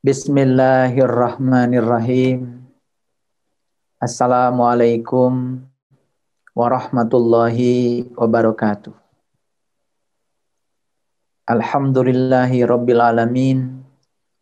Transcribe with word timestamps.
Bismillahirrahmanirrahim. 0.00 2.64
Assalamualaikum 4.00 5.60
warahmatullahi 6.56 8.08
wabarakatuh. 8.16 8.96
Alhamdulillahi 11.44 12.64
rabbil 12.64 12.96
alamin. 12.96 13.84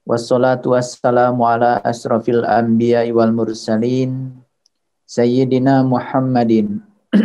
Wassalatu 0.06 0.78
wassalamu 0.78 1.42
ala 1.42 1.82
asrafil 1.82 2.46
anbiya 2.46 3.02
wal 3.10 3.34
mursalin. 3.34 4.38
Sayyidina 5.10 5.82
Muhammadin 5.82 6.86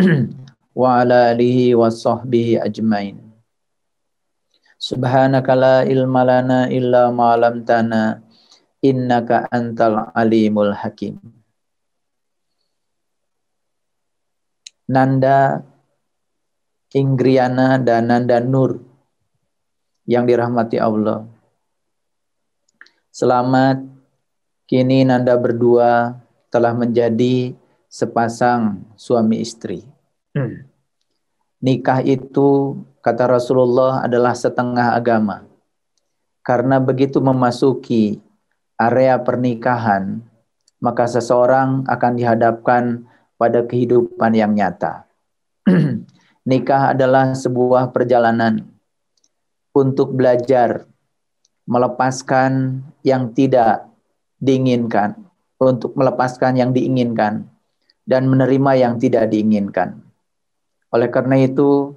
wa 0.81 1.05
ala 1.05 1.37
alihi 1.37 1.77
wa 1.77 1.93
sahbihi 1.93 2.57
ajmain. 2.65 3.21
Subhanaka 4.81 5.53
la 5.55 5.87
ilma 5.87 6.27
lana 6.27 6.67
illa 6.67 7.07
ma 7.07 7.37
'allamtana 7.37 8.22
innaka 8.83 9.47
antal 9.47 10.11
alimul 10.11 10.75
hakim. 10.75 11.17
Nanda 14.83 15.63
Inggriana 16.91 17.79
dan 17.79 18.11
Nanda 18.11 18.43
Nur 18.43 18.83
yang 20.03 20.27
dirahmati 20.27 20.77
Allah. 20.77 21.25
Selamat 23.09 23.79
kini 24.67 25.07
Nanda 25.07 25.39
berdua 25.39 26.19
telah 26.51 26.75
menjadi 26.75 27.55
sepasang 27.87 28.83
suami 28.99 29.41
istri. 29.41 29.81
Hmm. 30.35 30.67
Nikah 31.63 32.03
itu 32.03 32.77
kata 32.99 33.39
Rasulullah 33.39 34.03
adalah 34.03 34.35
setengah 34.35 34.93
agama. 34.93 35.47
Karena 36.43 36.75
begitu 36.77 37.23
memasuki 37.23 38.19
area 38.77 39.19
pernikahan, 39.21 40.21
maka 40.83 41.07
seseorang 41.07 41.87
akan 41.87 42.11
dihadapkan 42.19 42.83
pada 43.39 43.63
kehidupan 43.63 44.35
yang 44.35 44.51
nyata. 44.55 45.07
Nikah 46.49 46.91
adalah 46.91 47.31
sebuah 47.31 47.95
perjalanan 47.95 48.67
untuk 49.71 50.11
belajar 50.11 50.85
melepaskan 51.63 52.83
yang 53.07 53.31
tidak 53.31 53.87
diinginkan, 54.43 55.15
untuk 55.55 55.95
melepaskan 55.95 56.59
yang 56.59 56.75
diinginkan, 56.75 57.47
dan 58.03 58.27
menerima 58.27 58.71
yang 58.75 58.93
tidak 58.99 59.31
diinginkan. 59.31 60.03
Oleh 60.91 61.07
karena 61.07 61.39
itu, 61.39 61.95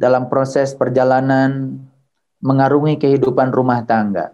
dalam 0.00 0.32
proses 0.32 0.72
perjalanan 0.72 1.76
mengarungi 2.40 2.96
kehidupan 2.96 3.52
rumah 3.52 3.84
tangga, 3.84 4.32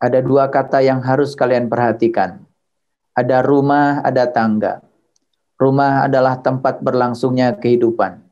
ada 0.00 0.24
dua 0.24 0.48
kata 0.48 0.80
yang 0.80 1.04
harus 1.04 1.36
kalian 1.36 1.68
perhatikan. 1.68 2.40
Ada 3.12 3.44
rumah, 3.44 4.00
ada 4.00 4.24
tangga. 4.24 4.80
Rumah 5.60 6.08
adalah 6.08 6.40
tempat 6.40 6.80
berlangsungnya 6.80 7.52
kehidupan. 7.60 8.24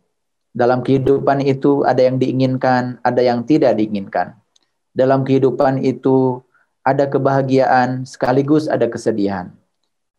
Dalam 0.57 0.81
kehidupan 0.81 1.45
itu 1.45 1.85
ada 1.85 2.01
yang 2.01 2.17
diinginkan, 2.17 2.97
ada 3.05 3.21
yang 3.21 3.45
tidak 3.45 3.77
diinginkan. 3.77 4.33
Dalam 4.97 5.29
kehidupan 5.29 5.85
itu 5.85 6.41
ada 6.81 7.05
kebahagiaan 7.05 8.09
sekaligus 8.09 8.65
ada 8.65 8.89
kesedihan. 8.89 9.53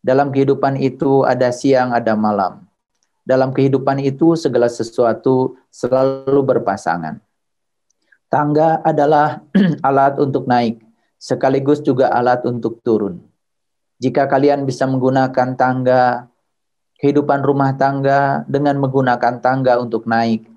Dalam 0.00 0.30
kehidupan 0.30 0.78
itu 0.78 1.26
ada 1.26 1.50
siang, 1.50 1.90
ada 1.90 2.14
malam. 2.14 2.62
Dalam 3.26 3.50
kehidupan 3.50 3.98
itu 4.00 4.38
segala 4.38 4.70
sesuatu 4.70 5.58
selalu 5.68 6.40
berpasangan. 6.46 7.18
Tangga 8.30 8.78
adalah 8.86 9.42
alat 9.88 10.14
untuk 10.22 10.46
naik, 10.46 10.78
sekaligus 11.20 11.84
juga 11.84 12.08
alat 12.08 12.40
untuk 12.48 12.80
turun. 12.80 13.20
Jika 14.00 14.24
kalian 14.24 14.64
bisa 14.64 14.88
menggunakan 14.88 15.52
tangga, 15.60 16.32
kehidupan 16.96 17.44
rumah 17.44 17.76
tangga 17.76 18.48
dengan 18.48 18.80
menggunakan 18.80 19.44
tangga 19.44 19.76
untuk 19.76 20.08
naik, 20.08 20.48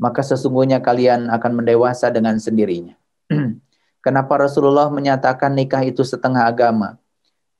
maka 0.00 0.24
sesungguhnya 0.24 0.80
kalian 0.80 1.28
akan 1.28 1.60
mendewasa 1.60 2.08
dengan 2.08 2.40
sendirinya. 2.40 2.96
Kenapa 4.04 4.40
Rasulullah 4.40 4.88
menyatakan 4.88 5.52
nikah 5.52 5.84
itu 5.84 6.00
setengah 6.00 6.48
agama? 6.48 6.96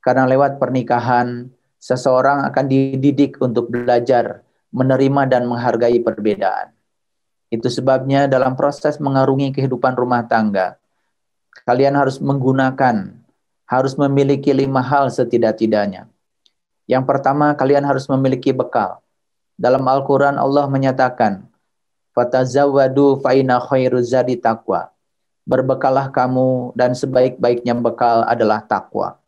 Karena 0.01 0.25
lewat 0.25 0.57
pernikahan, 0.57 1.53
seseorang 1.77 2.47
akan 2.49 2.65
dididik 2.65 3.37
untuk 3.37 3.69
belajar, 3.69 4.41
menerima 4.73 5.21
dan 5.29 5.45
menghargai 5.45 6.01
perbedaan. 6.01 6.73
Itu 7.53 7.69
sebabnya 7.69 8.25
dalam 8.25 8.57
proses 8.57 8.97
mengarungi 8.97 9.53
kehidupan 9.53 9.93
rumah 9.93 10.25
tangga, 10.25 10.79
kalian 11.63 11.97
harus 11.97 12.19
menggunakan, 12.19 13.17
harus 13.65 13.93
memiliki 13.97 14.51
lima 14.51 14.83
hal 14.83 15.09
setidak-tidaknya. 15.09 16.11
Yang 16.87 17.03
pertama, 17.07 17.55
kalian 17.57 17.83
harus 17.83 18.07
memiliki 18.07 18.51
bekal. 18.51 18.99
Dalam 19.57 19.81
Al-Quran 19.87 20.37
Allah 20.37 20.69
menyatakan, 20.69 21.47
Fatazawadu 22.17 23.21
fa'ina 23.21 23.61
khairu 23.61 24.01
zadi 24.01 24.33
taqwa. 24.41 24.89
Berbekalah 25.45 26.09
kamu 26.09 26.73
dan 26.73 26.97
sebaik-baiknya 26.97 27.77
bekal 27.77 28.25
adalah 28.25 28.65
takwa. 28.65 29.21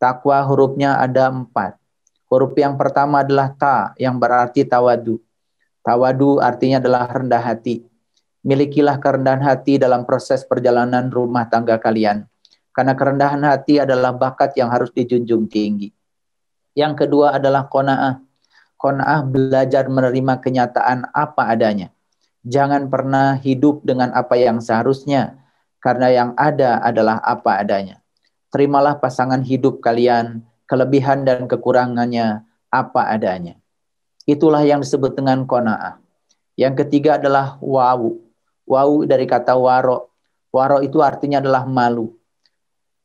Takwa 0.00 0.40
hurufnya 0.46 0.96
ada 0.96 1.28
empat. 1.28 1.76
Huruf 2.30 2.54
yang 2.54 2.78
pertama 2.78 3.26
adalah 3.26 3.50
ta 3.52 3.90
yang 3.98 4.14
berarti 4.14 4.62
tawadu. 4.62 5.18
Tawadu 5.82 6.38
artinya 6.38 6.78
adalah 6.78 7.10
rendah 7.10 7.42
hati. 7.42 7.89
Milikilah 8.40 8.96
kerendahan 8.96 9.44
hati 9.44 9.76
dalam 9.76 10.08
proses 10.08 10.48
perjalanan 10.48 11.12
rumah 11.12 11.44
tangga 11.52 11.76
kalian. 11.76 12.24
Karena 12.72 12.96
kerendahan 12.96 13.42
hati 13.44 13.82
adalah 13.82 14.16
bakat 14.16 14.56
yang 14.56 14.72
harus 14.72 14.88
dijunjung 14.96 15.50
tinggi. 15.50 15.92
Yang 16.72 17.04
kedua 17.04 17.36
adalah 17.36 17.68
kona'ah. 17.68 18.22
Kona'ah 18.80 19.20
belajar 19.28 19.84
menerima 19.92 20.40
kenyataan 20.40 21.12
apa 21.12 21.52
adanya. 21.52 21.92
Jangan 22.40 22.88
pernah 22.88 23.36
hidup 23.36 23.84
dengan 23.84 24.16
apa 24.16 24.40
yang 24.40 24.64
seharusnya, 24.64 25.36
karena 25.84 26.08
yang 26.08 26.30
ada 26.40 26.80
adalah 26.80 27.20
apa 27.20 27.60
adanya. 27.60 28.00
Terimalah 28.48 28.96
pasangan 28.96 29.44
hidup 29.44 29.84
kalian, 29.84 30.40
kelebihan 30.64 31.28
dan 31.28 31.44
kekurangannya 31.44 32.48
apa 32.72 33.02
adanya. 33.12 33.60
Itulah 34.24 34.64
yang 34.64 34.80
disebut 34.80 35.12
dengan 35.12 35.44
kona'ah. 35.44 36.00
Yang 36.56 36.86
ketiga 36.86 37.20
adalah 37.20 37.60
wawu. 37.60 38.29
Wau 38.70 39.02
dari 39.02 39.26
kata 39.26 39.58
waro. 39.58 40.14
Waro 40.54 40.78
itu 40.78 41.02
artinya 41.02 41.42
adalah 41.42 41.66
malu. 41.66 42.14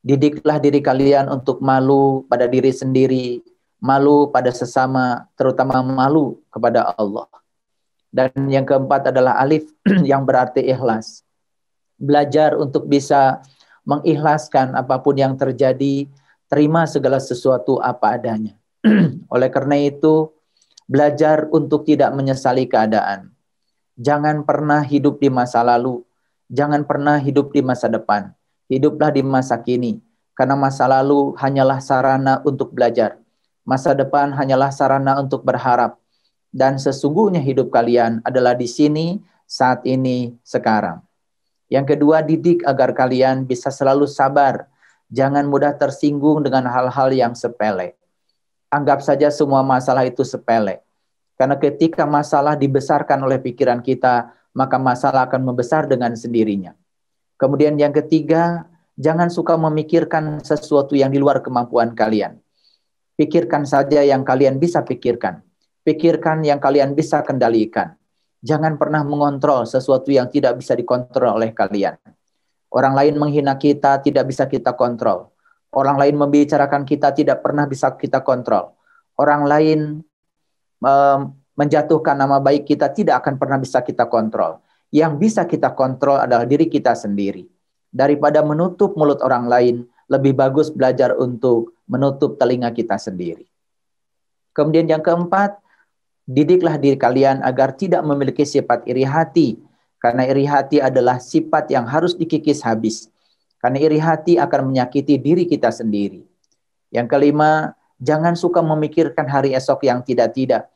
Didiklah 0.05 0.61
diri 0.61 0.77
kalian 0.85 1.25
untuk 1.33 1.65
malu 1.65 2.21
pada 2.29 2.45
diri 2.45 2.69
sendiri, 2.69 3.41
malu 3.81 4.29
pada 4.29 4.53
sesama, 4.53 5.25
terutama 5.33 5.81
malu 5.81 6.37
kepada 6.53 6.93
Allah. 6.93 7.25
Dan 8.13 8.29
yang 8.47 8.63
keempat 8.69 9.09
adalah 9.09 9.41
alif 9.41 9.65
yang 10.09 10.21
berarti 10.21 10.61
ikhlas. 10.61 11.25
Belajar 11.97 12.53
untuk 12.53 12.85
bisa 12.85 13.41
mengikhlaskan 13.81 14.77
apa 14.77 15.01
pun 15.01 15.17
yang 15.17 15.33
terjadi, 15.33 16.05
terima 16.45 16.85
segala 16.85 17.17
sesuatu 17.17 17.81
apa 17.81 18.15
adanya. 18.15 18.53
Oleh 19.33 19.49
karena 19.49 19.81
itu, 19.81 20.29
belajar 20.85 21.49
untuk 21.49 21.83
tidak 21.89 22.13
menyesali 22.13 22.69
keadaan. 22.69 23.34
Jangan 23.95 24.43
pernah 24.43 24.83
hidup 24.83 25.23
di 25.23 25.31
masa 25.31 25.63
lalu. 25.63 26.03
Jangan 26.51 26.83
pernah 26.83 27.15
hidup 27.15 27.55
di 27.55 27.63
masa 27.63 27.87
depan. 27.87 28.35
Hiduplah 28.67 29.09
di 29.09 29.23
masa 29.23 29.55
kini. 29.55 30.03
Karena 30.35 30.59
masa 30.59 30.83
lalu 30.85 31.31
hanyalah 31.39 31.79
sarana 31.79 32.43
untuk 32.43 32.75
belajar. 32.75 33.15
Masa 33.63 33.97
depan 33.97 34.35
hanyalah 34.35 34.69
sarana 34.69 35.17
untuk 35.17 35.47
berharap. 35.47 35.97
Dan 36.53 36.77
sesungguhnya 36.77 37.39
hidup 37.39 37.73
kalian 37.73 38.19
adalah 38.23 38.55
di 38.55 38.67
sini, 38.69 39.19
saat 39.47 39.81
ini, 39.87 40.37
sekarang. 40.45 41.01
Yang 41.67 41.97
kedua, 41.97 42.21
didik 42.21 42.61
agar 42.61 42.93
kalian 42.93 43.49
bisa 43.49 43.73
selalu 43.73 44.05
sabar. 44.05 44.69
Jangan 45.09 45.49
mudah 45.49 45.73
tersinggung 45.73 46.45
dengan 46.45 46.69
hal-hal 46.69 47.09
yang 47.09 47.33
sepele. 47.33 47.97
Anggap 48.69 49.01
saja 49.01 49.33
semua 49.33 49.65
masalah 49.65 50.05
itu 50.05 50.21
sepele. 50.21 50.84
Karena 51.35 51.59
ketika 51.59 52.07
masalah 52.07 52.55
dibesarkan 52.55 53.19
oleh 53.27 53.43
pikiran 53.43 53.83
kita, 53.83 54.31
maka 54.55 54.79
masalah 54.79 55.27
akan 55.27 55.51
membesar 55.51 55.83
dengan 55.83 56.15
sendirinya. 56.15 56.71
Kemudian 57.35 57.75
yang 57.75 57.91
ketiga, 57.91 58.63
jangan 58.95 59.27
suka 59.27 59.59
memikirkan 59.59 60.39
sesuatu 60.39 60.95
yang 60.95 61.11
di 61.11 61.19
luar 61.19 61.43
kemampuan 61.43 61.91
kalian. 61.91 62.39
Pikirkan 63.19 63.67
saja 63.67 63.99
yang 64.03 64.23
kalian 64.23 64.59
bisa 64.59 64.83
pikirkan. 64.87 65.43
Pikirkan 65.83 66.43
yang 66.47 66.59
kalian 66.63 66.95
bisa 66.95 67.19
kendalikan. 67.23 67.99
Jangan 68.39 68.79
pernah 68.79 69.03
mengontrol 69.03 69.67
sesuatu 69.67 70.11
yang 70.11 70.31
tidak 70.31 70.59
bisa 70.59 70.71
dikontrol 70.75 71.35
oleh 71.35 71.51
kalian. 71.51 71.99
Orang 72.71 72.95
lain 72.95 73.15
menghina 73.19 73.55
kita 73.59 73.99
tidak 73.99 74.27
bisa 74.27 74.47
kita 74.47 74.75
kontrol. 74.75 75.31
Orang 75.75 75.99
lain 75.99 76.15
membicarakan 76.15 76.87
kita 76.87 77.11
tidak 77.11 77.43
pernah 77.43 77.67
bisa 77.67 77.91
kita 77.95 78.23
kontrol. 78.23 78.75
Orang 79.19 79.47
lain 79.47 80.03
menjatuhkan 81.55 82.13
nama 82.13 82.37
baik 82.37 82.69
kita 82.69 82.91
tidak 82.93 83.25
akan 83.25 83.41
pernah 83.41 83.57
bisa 83.57 83.81
kita 83.81 84.05
kontrol. 84.05 84.61
Yang 84.93 85.13
bisa 85.17 85.41
kita 85.43 85.73
kontrol 85.73 86.21
adalah 86.21 86.45
diri 86.45 86.69
kita 86.69 86.93
sendiri. 86.93 87.49
Daripada 87.89 88.43
menutup 88.45 88.93
mulut 88.93 89.23
orang 89.23 89.49
lain, 89.49 89.75
lebih 90.05 90.37
bagus 90.37 90.69
belajar 90.69 91.17
untuk 91.17 91.73
menutup 91.89 92.37
telinga 92.37 92.69
kita 92.69 92.99
sendiri. 92.99 93.49
Kemudian 94.53 94.87
yang 94.87 95.01
keempat, 95.01 95.57
didiklah 96.29 96.77
diri 96.77 96.95
kalian 96.95 97.41
agar 97.41 97.73
tidak 97.73 98.05
memiliki 98.05 98.45
sifat 98.45 98.85
iri 98.85 99.03
hati, 99.03 99.59
karena 99.99 100.27
iri 100.29 100.45
hati 100.45 100.77
adalah 100.77 101.17
sifat 101.17 101.71
yang 101.73 101.89
harus 101.89 102.13
dikikis 102.13 102.61
habis. 102.61 103.09
Karena 103.57 103.81
iri 103.81 103.97
hati 103.97 104.37
akan 104.37 104.69
menyakiti 104.69 105.17
diri 105.17 105.49
kita 105.49 105.73
sendiri. 105.73 106.21
Yang 106.93 107.07
kelima, 107.09 107.73
jangan 107.97 108.37
suka 108.37 108.61
memikirkan 108.61 109.25
hari 109.25 109.57
esok 109.57 109.89
yang 109.89 110.05
tidak-tidak. 110.05 110.69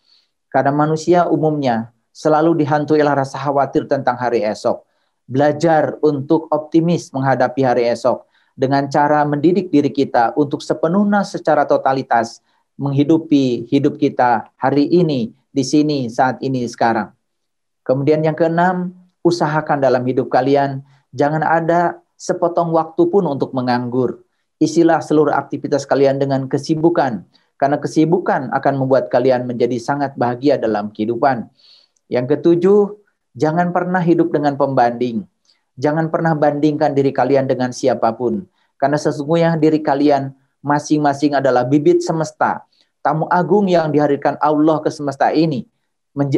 Karena 0.50 0.74
manusia 0.74 1.30
umumnya 1.30 1.94
selalu 2.10 2.66
dihantui 2.66 3.00
oleh 3.00 3.16
rasa 3.16 3.38
khawatir 3.38 3.86
tentang 3.86 4.18
hari 4.18 4.42
esok. 4.44 4.84
Belajar 5.30 5.96
untuk 6.02 6.50
optimis 6.50 7.14
menghadapi 7.14 7.62
hari 7.62 7.86
esok 7.88 8.26
dengan 8.58 8.90
cara 8.90 9.24
mendidik 9.24 9.72
diri 9.72 9.94
kita 9.94 10.34
untuk 10.36 10.60
sepenuhnya 10.60 11.24
secara 11.24 11.64
totalitas 11.64 12.42
menghidupi 12.76 13.70
hidup 13.70 13.96
kita 13.96 14.52
hari 14.60 14.90
ini, 14.90 15.32
di 15.50 15.64
sini, 15.64 16.08
saat 16.12 16.40
ini, 16.40 16.66
sekarang. 16.66 17.12
Kemudian 17.84 18.20
yang 18.22 18.36
keenam, 18.36 18.94
usahakan 19.24 19.80
dalam 19.80 20.04
hidup 20.08 20.28
kalian 20.28 20.84
jangan 21.12 21.42
ada 21.44 22.00
sepotong 22.20 22.72
waktu 22.76 23.08
pun 23.08 23.26
untuk 23.28 23.56
menganggur. 23.56 24.24
Isilah 24.60 25.00
seluruh 25.00 25.32
aktivitas 25.32 25.88
kalian 25.88 26.20
dengan 26.20 26.52
kesibukan, 26.52 27.24
karena 27.60 27.76
kesibukan 27.76 28.50
akan 28.56 28.74
membuat 28.80 29.12
kalian 29.12 29.44
menjadi 29.44 29.76
sangat 29.78 30.16
bahagia 30.16 30.56
dalam 30.56 30.96
kehidupan. 30.96 31.52
Yang 32.08 32.40
ketujuh, 32.40 32.96
jangan 33.36 33.76
pernah 33.76 34.00
hidup 34.00 34.32
dengan 34.32 34.56
pembanding. 34.56 35.28
Jangan 35.76 36.08
pernah 36.08 36.34
bandingkan 36.34 36.96
diri 36.96 37.12
kalian 37.12 37.48
dengan 37.48 37.76
siapa 37.76 38.16
pun, 38.16 38.48
karena 38.80 38.96
sesungguhnya 39.00 39.60
diri 39.60 39.80
kalian 39.84 40.32
masing-masing 40.60 41.36
adalah 41.36 41.64
bibit 41.64 42.04
semesta, 42.04 42.64
tamu 43.00 43.28
agung 43.32 43.68
yang 43.68 43.88
dihadirkan 43.92 44.36
Allah 44.44 44.84
ke 44.84 44.92
semesta 44.92 45.32
ini 45.32 45.68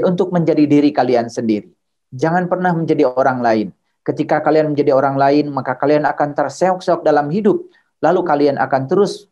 untuk 0.06 0.30
menjadi 0.30 0.70
diri 0.70 0.94
kalian 0.94 1.26
sendiri. 1.26 1.74
Jangan 2.14 2.46
pernah 2.46 2.76
menjadi 2.76 3.10
orang 3.10 3.42
lain. 3.42 3.68
Ketika 4.06 4.42
kalian 4.42 4.74
menjadi 4.74 4.94
orang 4.94 5.18
lain, 5.18 5.50
maka 5.50 5.74
kalian 5.78 6.06
akan 6.06 6.34
terseok-seok 6.38 7.02
dalam 7.02 7.30
hidup. 7.34 7.66
Lalu 8.02 8.22
kalian 8.26 8.58
akan 8.62 8.90
terus 8.90 9.30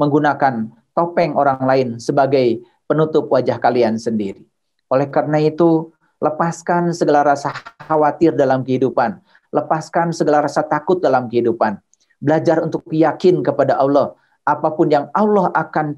menggunakan 0.00 0.68
topeng 0.92 1.36
orang 1.36 1.60
lain 1.64 1.88
sebagai 1.98 2.60
penutup 2.88 3.28
wajah 3.32 3.56
kalian 3.60 3.96
sendiri. 3.96 4.44
Oleh 4.92 5.08
karena 5.08 5.40
itu, 5.40 5.92
lepaskan 6.20 6.92
segala 6.92 7.34
rasa 7.34 7.50
khawatir 7.88 8.36
dalam 8.36 8.62
kehidupan. 8.62 9.18
Lepaskan 9.52 10.12
segala 10.12 10.44
rasa 10.44 10.64
takut 10.64 11.00
dalam 11.00 11.28
kehidupan. 11.28 11.80
Belajar 12.22 12.62
untuk 12.62 12.84
yakin 12.88 13.42
kepada 13.42 13.76
Allah. 13.76 14.14
Apa 14.44 14.72
pun 14.72 14.88
yang 14.88 15.08
Allah 15.12 15.50
akan 15.52 15.96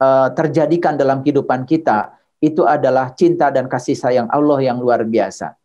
uh, 0.00 0.28
terjadikan 0.32 0.94
dalam 0.94 1.20
kehidupan 1.24 1.66
kita, 1.66 2.14
itu 2.44 2.68
adalah 2.68 3.16
cinta 3.16 3.48
dan 3.48 3.66
kasih 3.66 3.96
sayang 3.96 4.28
Allah 4.28 4.60
yang 4.60 4.76
luar 4.76 5.02
biasa. 5.04 5.56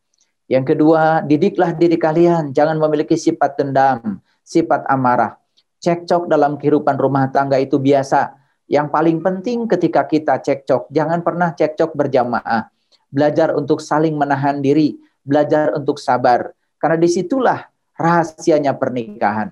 Yang 0.49 0.73
kedua, 0.73 1.21
didiklah 1.21 1.77
diri 1.77 1.99
kalian, 1.99 2.55
jangan 2.55 2.79
memiliki 2.81 3.13
sifat 3.13 3.59
dendam, 3.59 4.17
sifat 4.41 4.87
amarah. 4.89 5.37
Cekcok 5.79 6.25
dalam 6.25 6.57
kehidupan 6.57 6.97
rumah 6.97 7.29
tangga 7.29 7.61
itu 7.61 7.77
biasa. 7.77 8.38
Yang 8.69 8.88
paling 8.94 9.18
penting 9.25 9.66
ketika 9.66 10.06
kita 10.06 10.38
cekcok, 10.38 10.94
jangan 10.94 11.25
pernah 11.25 11.50
cekcok 11.57 11.98
berjamaah. 11.98 12.69
Belajar 13.10 13.57
untuk 13.57 13.81
saling 13.81 14.13
menahan 14.13 14.62
diri, 14.62 14.94
belajar 15.25 15.74
untuk 15.74 15.98
sabar. 15.98 16.54
Karena 16.77 17.01
di 17.01 17.10
situlah 17.10 17.66
rahasianya 17.98 18.77
pernikahan. 18.77 19.50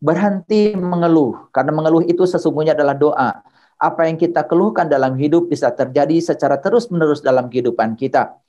Berhenti 0.00 0.72
mengeluh, 0.72 1.52
karena 1.52 1.72
mengeluh 1.76 2.02
itu 2.08 2.24
sesungguhnya 2.24 2.72
adalah 2.72 2.96
doa. 2.96 3.30
Apa 3.76 4.08
yang 4.08 4.16
kita 4.16 4.48
keluhkan 4.48 4.88
dalam 4.88 5.20
hidup 5.20 5.52
bisa 5.52 5.68
terjadi 5.68 6.16
secara 6.24 6.56
terus-menerus 6.56 7.20
dalam 7.20 7.52
kehidupan 7.52 7.92
kita 7.92 8.40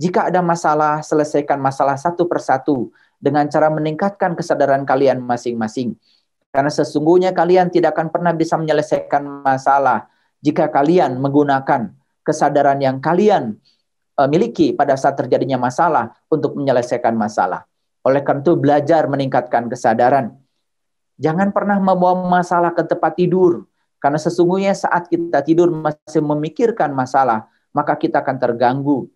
jika 0.00 0.32
ada 0.32 0.40
masalah, 0.40 1.04
selesaikan 1.04 1.60
masalah 1.60 1.92
satu 2.00 2.24
persatu 2.24 2.88
dengan 3.20 3.44
cara 3.52 3.68
meningkatkan 3.68 4.32
kesadaran 4.32 4.88
kalian 4.88 5.20
masing-masing. 5.20 5.92
Karena 6.50 6.70
sesungguhnya 6.70 7.30
kalian 7.30 7.70
tidak 7.70 7.94
akan 7.94 8.10
pernah 8.10 8.34
bisa 8.34 8.58
menyelesaikan 8.58 9.46
masalah 9.46 10.10
jika 10.42 10.66
kalian 10.66 11.18
menggunakan 11.22 11.94
kesadaran 12.26 12.82
yang 12.82 12.98
kalian 12.98 13.54
uh, 14.18 14.26
miliki 14.26 14.74
pada 14.74 14.98
saat 14.98 15.14
terjadinya 15.14 15.62
masalah 15.62 16.10
untuk 16.26 16.58
menyelesaikan 16.58 17.14
masalah. 17.14 17.66
Oleh 18.02 18.24
karena 18.26 18.42
itu 18.42 18.54
belajar 18.58 19.06
meningkatkan 19.06 19.70
kesadaran. 19.70 20.34
Jangan 21.20 21.52
pernah 21.54 21.76
membawa 21.78 22.26
masalah 22.26 22.72
ke 22.74 22.82
tempat 22.82 23.14
tidur. 23.14 23.68
Karena 24.00 24.16
sesungguhnya 24.16 24.72
saat 24.72 25.12
kita 25.12 25.44
tidur 25.44 25.68
masih 25.68 26.24
memikirkan 26.24 26.88
masalah, 26.96 27.52
maka 27.76 27.92
kita 28.00 28.24
akan 28.24 28.40
terganggu 28.40 29.12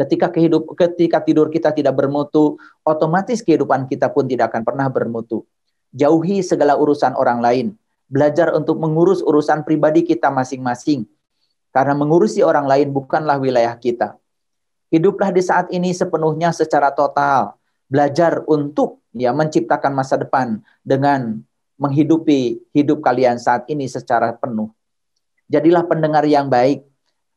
Ketika 0.00 0.32
kehidup, 0.32 0.64
ketika 0.80 1.20
tidur 1.20 1.52
kita 1.52 1.76
tidak 1.76 1.92
bermutu, 1.92 2.56
otomatis 2.88 3.44
kehidupan 3.44 3.84
kita 3.84 4.08
pun 4.08 4.24
tidak 4.24 4.48
akan 4.48 4.64
pernah 4.64 4.88
bermutu. 4.88 5.44
Jauhi 5.90 6.42
segala 6.42 6.78
urusan 6.78 7.14
orang 7.18 7.42
lain. 7.42 7.66
Belajar 8.10 8.50
untuk 8.54 8.78
mengurus 8.82 9.22
urusan 9.22 9.62
pribadi 9.62 10.02
kita 10.02 10.30
masing-masing. 10.30 11.06
Karena 11.70 11.94
mengurusi 11.94 12.42
orang 12.42 12.66
lain 12.66 12.90
bukanlah 12.90 13.38
wilayah 13.38 13.78
kita. 13.78 14.18
Hiduplah 14.90 15.30
di 15.30 15.42
saat 15.42 15.70
ini 15.70 15.94
sepenuhnya 15.94 16.50
secara 16.50 16.90
total. 16.90 17.54
Belajar 17.86 18.42
untuk 18.50 19.02
ya 19.14 19.30
menciptakan 19.30 19.94
masa 19.94 20.18
depan 20.18 20.62
dengan 20.82 21.42
menghidupi 21.78 22.58
hidup 22.74 23.02
kalian 23.02 23.38
saat 23.38 23.66
ini 23.70 23.86
secara 23.86 24.34
penuh. 24.34 24.70
Jadilah 25.50 25.86
pendengar 25.86 26.22
yang 26.26 26.46
baik, 26.46 26.86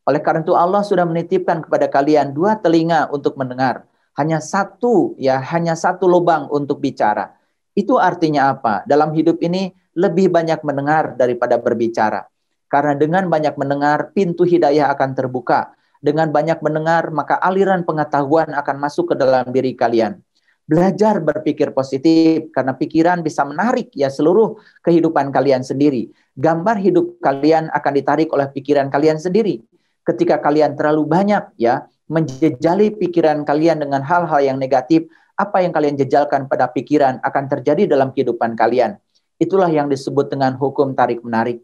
oleh 0.03 0.21
karena 0.21 0.43
itu 0.43 0.53
Allah 0.53 0.83
sudah 0.83 1.07
menitipkan 1.07 1.63
kepada 1.63 1.87
kalian 1.87 2.35
dua 2.35 2.59
telinga 2.59 3.07
untuk 3.09 3.39
mendengar. 3.39 3.87
Hanya 4.13 4.43
satu 4.43 5.17
ya, 5.17 5.41
hanya 5.41 5.73
satu 5.73 6.05
lubang 6.05 6.45
untuk 6.51 6.83
bicara. 6.83 7.33
Itu 7.73 7.97
artinya 7.97 8.53
apa? 8.53 8.85
Dalam 8.85 9.13
hidup 9.17 9.41
ini 9.41 9.73
lebih 9.97 10.29
banyak 10.29 10.61
mendengar 10.61 11.17
daripada 11.17 11.57
berbicara. 11.57 12.25
Karena 12.69 12.97
dengan 12.97 13.29
banyak 13.29 13.53
mendengar, 13.57 14.13
pintu 14.13 14.45
hidayah 14.45 14.89
akan 14.93 15.13
terbuka. 15.13 15.73
Dengan 16.01 16.33
banyak 16.33 16.61
mendengar, 16.65 17.13
maka 17.13 17.37
aliran 17.37 17.85
pengetahuan 17.85 18.49
akan 18.53 18.75
masuk 18.81 19.13
ke 19.13 19.15
dalam 19.17 19.49
diri 19.53 19.77
kalian. 19.77 20.17
Belajar 20.63 21.19
berpikir 21.19 21.75
positif 21.75 22.49
karena 22.55 22.71
pikiran 22.73 23.19
bisa 23.19 23.43
menarik 23.43 23.91
ya 23.93 24.07
seluruh 24.07 24.57
kehidupan 24.81 25.29
kalian 25.29 25.61
sendiri. 25.61 26.09
Gambar 26.33 26.79
hidup 26.79 27.19
kalian 27.19 27.67
akan 27.69 27.91
ditarik 27.93 28.31
oleh 28.31 28.47
pikiran 28.47 28.87
kalian 28.87 29.19
sendiri 29.19 29.59
ketika 30.03 30.39
kalian 30.39 30.75
terlalu 30.75 31.07
banyak 31.07 31.43
ya 31.55 31.87
menjejali 32.11 32.99
pikiran 32.99 33.47
kalian 33.47 33.79
dengan 33.81 34.03
hal-hal 34.03 34.43
yang 34.43 34.57
negatif, 34.59 35.07
apa 35.33 35.65
yang 35.65 35.73
kalian 35.73 35.97
jejalkan 35.97 36.45
pada 36.45 36.69
pikiran 36.69 37.17
akan 37.21 37.43
terjadi 37.49 37.89
dalam 37.89 38.13
kehidupan 38.13 38.53
kalian. 38.53 39.01
Itulah 39.41 39.69
yang 39.69 39.89
disebut 39.89 40.29
dengan 40.29 40.55
hukum 40.55 40.93
tarik 40.93 41.25
menarik. 41.25 41.61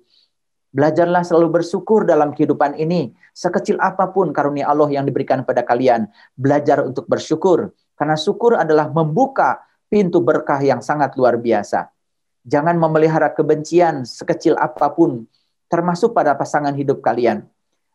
Belajarlah 0.70 1.26
selalu 1.26 1.62
bersyukur 1.62 2.06
dalam 2.06 2.34
kehidupan 2.34 2.78
ini. 2.78 3.14
Sekecil 3.34 3.82
apa 3.82 4.14
pun 4.14 4.30
karunia 4.30 4.70
Allah 4.70 4.90
yang 4.94 5.06
diberikan 5.06 5.42
pada 5.42 5.66
kalian, 5.66 6.06
belajar 6.38 6.86
untuk 6.86 7.10
bersyukur. 7.10 7.74
Karena 7.98 8.14
syukur 8.14 8.54
adalah 8.54 8.90
membuka 8.94 9.66
pintu 9.90 10.22
berkah 10.22 10.62
yang 10.62 10.86
sangat 10.86 11.18
luar 11.18 11.42
biasa. 11.42 11.90
Jangan 12.46 12.78
memelihara 12.78 13.34
kebencian 13.34 14.06
sekecil 14.06 14.56
apa 14.62 14.94
pun, 14.94 15.26
termasuk 15.68 16.14
pada 16.14 16.38
pasangan 16.38 16.74
hidup 16.78 17.02
kalian. 17.02 17.46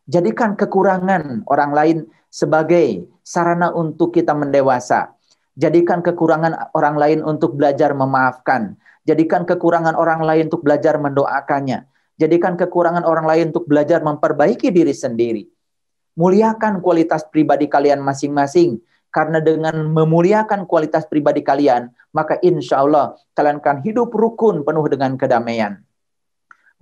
Jadikan 0.05 0.53
kekurangan 0.53 1.47
orang 1.49 1.71
lain 1.71 1.97
sebagai 2.29 3.07
sarana 3.23 3.71
untuk 3.71 4.13
kita 4.13 4.35
mendewasa. 4.37 5.14
Jadikan 5.55 6.03
kekurangan 6.03 6.75
orang 6.75 6.95
lain 6.99 7.19
untuk 7.23 7.55
belajar 7.55 7.95
memaafkan. 7.95 8.75
Jadikan 9.07 9.47
kekurangan 9.47 9.95
orang 9.95 10.21
lain 10.23 10.51
untuk 10.51 10.67
belajar 10.67 10.99
mendoakannya. 10.99 11.87
Jadikan 12.19 12.59
kekurangan 12.59 13.07
orang 13.07 13.25
lain 13.27 13.45
untuk 13.55 13.67
belajar 13.67 14.03
memperbaiki 14.03 14.71
diri 14.71 14.91
sendiri. 14.91 15.43
Muliakan 16.15 16.79
kualitas 16.83 17.27
pribadi 17.27 17.67
kalian 17.67 18.03
masing-masing. 18.03 18.79
Karena 19.11 19.39
dengan 19.39 19.79
memuliakan 19.95 20.67
kualitas 20.67 21.07
pribadi 21.07 21.39
kalian, 21.39 21.87
maka 22.11 22.35
insya 22.43 22.83
Allah 22.83 23.15
kalian 23.31 23.63
akan 23.63 23.79
hidup 23.79 24.11
rukun 24.11 24.67
penuh 24.67 24.85
dengan 24.91 25.15
kedamaian. 25.15 25.79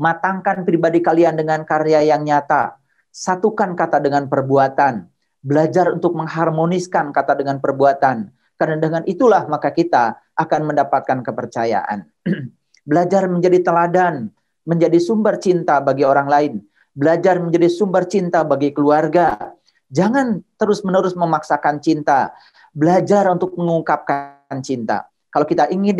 Matangkan 0.02 0.66
pribadi 0.66 0.98
kalian 0.98 1.38
dengan 1.38 1.62
karya 1.62 2.02
yang 2.02 2.26
nyata 2.26 2.82
Satukan 3.14 3.78
kata 3.78 4.02
dengan 4.02 4.26
perbuatan. 4.26 5.06
Belajar 5.46 5.94
untuk 5.94 6.18
mengharmoniskan 6.18 7.14
kata 7.14 7.38
dengan 7.38 7.62
perbuatan. 7.62 8.34
Karena 8.56 8.78
dengan 8.80 9.04
itulah 9.10 9.46
maka 9.50 9.74
kita 9.74 10.18
akan 10.38 10.62
mendapatkan 10.74 11.20
kepercayaan. 11.26 12.06
Belajar 12.90 13.28
menjadi 13.32 13.64
teladan, 13.64 14.30
menjadi 14.68 15.00
sumber 15.00 15.40
cinta 15.40 15.80
bagi 15.80 16.04
orang 16.04 16.28
lain. 16.28 16.54
Belajar 16.94 17.42
menjadi 17.42 17.68
sumber 17.72 18.06
cinta 18.06 18.46
bagi 18.46 18.70
keluarga. 18.70 19.56
Jangan 19.90 20.42
terus-menerus 20.58 21.18
memaksakan 21.18 21.82
cinta. 21.82 22.34
Belajar 22.74 23.30
untuk 23.30 23.58
mengungkapkan 23.58 24.62
cinta. 24.62 25.10
Kalau 25.34 25.50
kita 25.50 25.66
ingin 25.74 25.98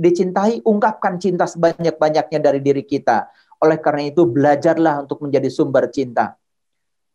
dicintai, 0.00 0.64
ungkapkan 0.64 1.20
cinta 1.20 1.44
sebanyak-banyaknya 1.44 2.40
dari 2.40 2.60
diri 2.64 2.88
kita. 2.88 3.28
Oleh 3.60 3.76
karena 3.76 4.08
itu, 4.08 4.24
belajarlah 4.24 5.04
untuk 5.04 5.20
menjadi 5.20 5.52
sumber 5.52 5.92
cinta. 5.92 6.40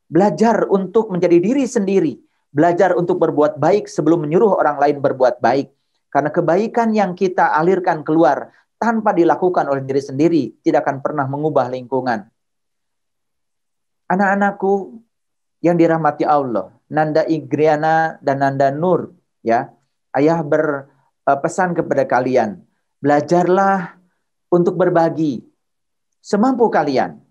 Belajar 0.05 0.69
untuk 0.69 1.09
menjadi 1.09 1.41
diri 1.41 1.65
sendiri. 1.65 2.13
Belajar 2.51 2.93
untuk 2.99 3.17
berbuat 3.17 3.57
baik 3.57 3.87
sebelum 3.87 4.27
menyuruh 4.27 4.59
orang 4.59 4.77
lain 4.77 4.97
berbuat 4.99 5.39
baik. 5.39 5.71
Karena 6.11 6.27
kebaikan 6.27 6.91
yang 6.91 7.15
kita 7.15 7.55
alirkan 7.55 8.03
keluar 8.03 8.51
tanpa 8.75 9.15
dilakukan 9.15 9.63
oleh 9.71 9.87
diri 9.87 10.03
sendiri 10.03 10.43
tidak 10.59 10.83
akan 10.83 10.99
pernah 10.99 11.23
mengubah 11.25 11.71
lingkungan. 11.71 12.27
Anak-anakku 14.11 14.99
yang 15.63 15.79
dirahmati 15.79 16.27
Allah, 16.27 16.75
Nanda 16.91 17.23
Igriana 17.23 18.19
dan 18.19 18.43
Nanda 18.43 18.67
Nur, 18.75 19.15
ya, 19.39 19.71
ayah 20.11 20.43
ber 20.43 20.91
Eh, 21.21 21.37
kepada 21.77 22.03
kalian. 22.09 22.65
Belajarlah 22.97 23.93
untuk 24.49 24.73
berbagi 24.73 25.45
semampu 26.17 26.65
kalian. 26.67 27.21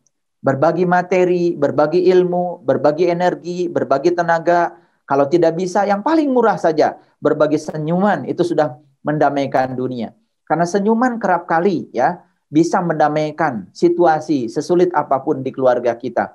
Berbagi 0.40 0.88
materi, 0.88 1.52
berbagi 1.52 2.08
ilmu, 2.08 2.64
berbagi 2.64 3.10
energi, 3.10 3.68
berbagi 3.68 4.16
tenaga. 4.16 4.72
Kalau 5.10 5.26
tidak 5.26 5.58
bisa, 5.58 5.82
yang 5.82 6.06
paling 6.06 6.30
murah 6.30 6.54
saja. 6.54 6.94
Berbagi 7.18 7.58
senyuman, 7.58 8.22
itu 8.30 8.46
sudah 8.46 8.78
mendamaikan 9.02 9.74
dunia. 9.74 10.14
Karena 10.46 10.62
senyuman 10.62 11.18
kerap 11.18 11.50
kali 11.50 11.90
ya 11.90 12.22
bisa 12.50 12.82
mendamaikan 12.82 13.70
situasi 13.70 14.50
sesulit 14.50 14.90
apa 14.94 15.22
pun 15.22 15.42
di 15.42 15.50
keluarga 15.54 15.94
kita. 15.98 16.34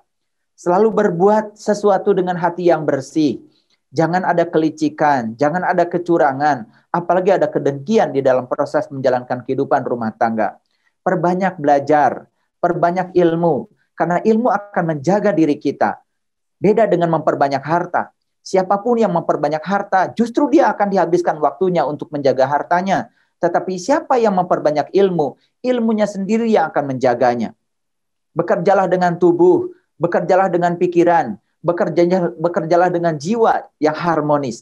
Selalu 0.56 0.92
berbuat 0.92 1.60
sesuatu 1.60 2.16
dengan 2.16 2.40
hati 2.40 2.72
yang 2.72 2.88
bersih. 2.88 3.44
Jangan 3.92 4.24
ada 4.24 4.48
kelicikan, 4.48 5.36
jangan 5.36 5.64
ada 5.68 5.88
kecurangan, 5.88 6.68
apalagi 6.92 7.36
ada 7.36 7.48
kedengkian 7.52 8.16
di 8.16 8.24
dalam 8.24 8.48
proses 8.48 8.88
menjalankan 8.92 9.44
kehidupan 9.44 9.84
rumah 9.84 10.16
tangga. 10.16 10.60
Perbanyak 11.04 11.60
belajar, 11.60 12.28
perbanyak 12.60 13.16
ilmu, 13.16 13.68
karena 13.96 14.20
ilmu 14.24 14.48
akan 14.52 14.84
menjaga 14.96 15.32
diri 15.36 15.60
kita. 15.60 16.00
Beda 16.56 16.88
dengan 16.88 17.20
memperbanyak 17.20 17.64
harta. 17.64 18.15
Siapa 18.46 18.78
pun 18.78 19.02
yang 19.02 19.10
memperbanyak 19.10 19.66
harta, 19.66 20.14
justru 20.14 20.46
dia 20.54 20.70
akan 20.70 20.94
dihabiskan 20.94 21.42
waktunya 21.42 21.82
untuk 21.82 22.14
menjaga 22.14 22.46
hartanya. 22.46 23.10
Tetapi 23.42 23.74
siapa 23.82 24.22
yang 24.22 24.38
memperbanyak 24.38 24.94
ilmu, 24.94 25.34
ilmunya 25.66 26.06
sendiri 26.06 26.46
yang 26.46 26.70
akan 26.70 26.94
menjaganya. 26.94 27.58
Bekerjalah 28.38 28.86
dengan 28.86 29.18
tubuh, 29.18 29.74
bekerjalah 29.98 30.54
dengan 30.54 30.78
pikiran, 30.78 31.42
bekerjalah, 31.66 32.38
bekerjalah 32.38 32.90
dengan 32.94 33.18
jiwa 33.18 33.66
yang 33.82 33.98
harmonis. 33.98 34.62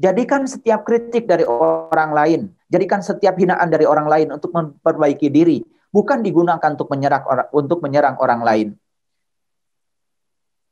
Jadikan 0.00 0.48
setiap 0.48 0.88
kritik 0.88 1.28
dari 1.28 1.44
orang 1.44 2.10
lain, 2.16 2.40
jadikan 2.72 3.04
setiap 3.04 3.36
hinaan 3.36 3.68
dari 3.68 3.84
orang 3.84 4.08
lain 4.08 4.32
untuk 4.32 4.48
memperbaiki 4.56 5.28
diri, 5.28 5.60
bukan 5.92 6.24
digunakan 6.24 6.72
untuk 6.72 6.88
menyerang 6.88 7.22
orang 7.28 7.46
untuk 7.52 7.78
menyerang 7.84 8.16
orang 8.16 8.40
lain. 8.40 8.68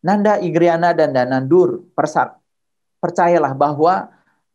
Nanda 0.00 0.40
Igriana 0.40 0.96
dan 0.96 1.12
Danandur 1.12 1.84
persat, 1.92 2.32
percayalah 3.04 3.52
bahwa 3.52 4.08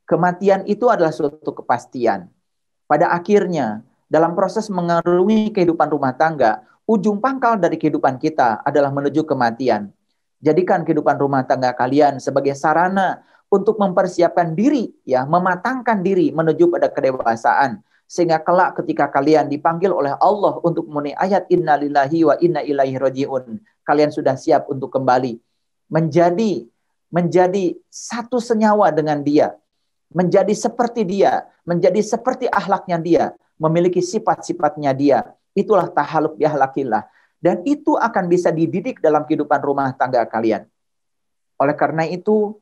kematian 0.10 0.66
itu 0.66 0.90
adalah 0.90 1.14
suatu 1.14 1.54
kepastian. 1.54 2.26
Pada 2.90 3.14
akhirnya, 3.14 3.86
dalam 4.10 4.34
proses 4.34 4.70
mengarungi 4.74 5.54
kehidupan 5.54 5.90
rumah 5.90 6.18
tangga, 6.18 6.66
ujung 6.90 7.22
pangkal 7.22 7.62
dari 7.62 7.78
kehidupan 7.78 8.18
kita 8.18 8.66
adalah 8.66 8.90
menuju 8.90 9.22
kematian. 9.26 9.94
Jadikan 10.42 10.82
kehidupan 10.82 11.18
rumah 11.18 11.46
tangga 11.46 11.74
kalian 11.78 12.18
sebagai 12.18 12.54
sarana 12.58 13.22
untuk 13.50 13.78
mempersiapkan 13.78 14.54
diri 14.54 14.94
ya, 15.06 15.26
mematangkan 15.30 16.02
diri 16.02 16.34
menuju 16.34 16.74
pada 16.74 16.90
kedewasaan 16.90 17.86
sehingga 18.06 18.42
kelak 18.42 18.78
ketika 18.82 19.10
kalian 19.10 19.50
dipanggil 19.50 19.90
oleh 19.90 20.14
Allah 20.22 20.62
untuk 20.62 20.86
memenuhi 20.86 21.18
ayat 21.18 21.50
innalillahi 21.50 22.20
wa 22.26 22.36
inna 22.38 22.62
ilaihi 22.62 22.98
rajiun 23.02 23.60
kalian 23.86 24.10
sudah 24.14 24.38
siap 24.38 24.70
untuk 24.70 24.94
kembali. 24.94 25.42
Menjadi 25.90 26.66
menjadi 27.14 27.78
satu 27.90 28.42
senyawa 28.42 28.90
dengan 28.94 29.22
dia. 29.22 29.54
Menjadi 30.14 30.54
seperti 30.54 31.02
dia 31.06 31.50
menjadi 31.66 32.00
seperti 32.06 32.46
ahlaknya 32.46 32.98
dia 33.02 33.24
memiliki 33.58 34.00
sifat-sifatnya 34.00 34.94
dia. 34.94 35.20
Itulah 35.58 35.90
tahaluk 35.90 36.38
biahlakillah 36.38 37.10
dan 37.42 37.62
itu 37.66 37.98
akan 37.98 38.26
bisa 38.26 38.54
dididik 38.54 39.02
dalam 39.02 39.26
kehidupan 39.26 39.60
rumah 39.62 39.92
tangga 39.98 40.24
kalian. 40.26 40.66
Oleh 41.62 41.76
karena 41.76 42.06
itu 42.10 42.58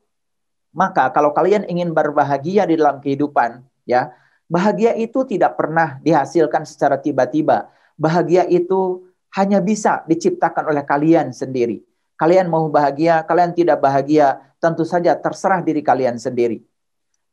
maka 0.74 1.06
kalau 1.14 1.30
kalian 1.30 1.64
ingin 1.70 1.94
berbahagia 1.94 2.66
di 2.66 2.74
dalam 2.74 2.98
kehidupan, 2.98 3.62
ya, 3.86 4.10
bahagia 4.48 4.94
itu 4.96 5.24
tidak 5.24 5.56
pernah 5.56 5.98
dihasilkan 6.00 6.64
secara 6.68 7.00
tiba-tiba. 7.00 7.70
Bahagia 7.94 8.44
itu 8.50 9.08
hanya 9.34 9.58
bisa 9.58 10.02
diciptakan 10.06 10.70
oleh 10.70 10.82
kalian 10.86 11.34
sendiri. 11.34 11.82
Kalian 12.14 12.46
mau 12.46 12.70
bahagia, 12.70 13.26
kalian 13.26 13.50
tidak 13.50 13.82
bahagia, 13.82 14.38
tentu 14.62 14.86
saja 14.86 15.18
terserah 15.18 15.60
diri 15.60 15.82
kalian 15.82 16.14
sendiri. 16.14 16.62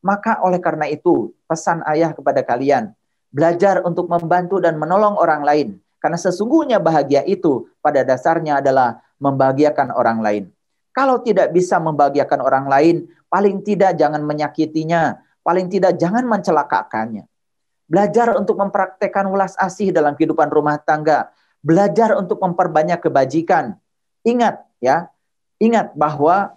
Maka 0.02 0.42
oleh 0.42 0.58
karena 0.58 0.90
itu, 0.90 1.30
pesan 1.46 1.86
ayah 1.86 2.18
kepada 2.18 2.42
kalian, 2.42 2.90
belajar 3.30 3.86
untuk 3.86 4.10
membantu 4.10 4.58
dan 4.58 4.82
menolong 4.82 5.14
orang 5.22 5.46
lain. 5.46 5.68
Karena 6.02 6.18
sesungguhnya 6.18 6.82
bahagia 6.82 7.22
itu 7.30 7.70
pada 7.78 8.02
dasarnya 8.02 8.58
adalah 8.58 9.06
membahagiakan 9.22 9.94
orang 9.94 10.20
lain. 10.26 10.44
Kalau 10.92 11.22
tidak 11.22 11.54
bisa 11.54 11.78
membahagiakan 11.78 12.42
orang 12.42 12.66
lain, 12.66 12.96
paling 13.30 13.62
tidak 13.62 13.96
jangan 13.96 14.26
menyakitinya, 14.26 15.22
paling 15.42 15.68
tidak 15.70 15.98
jangan 15.98 16.26
mencelakakannya. 16.26 17.26
Belajar 17.92 18.40
untuk 18.40 18.56
mempraktekkan 18.56 19.28
ulas 19.28 19.60
asih 19.60 19.92
dalam 19.92 20.16
kehidupan 20.16 20.48
rumah 20.48 20.80
tangga, 20.80 21.30
belajar 21.60 22.16
untuk 22.16 22.40
memperbanyak 22.40 23.04
kebajikan. 23.04 23.76
Ingat 24.24 24.64
ya, 24.80 25.12
ingat 25.60 25.92
bahwa 25.94 26.56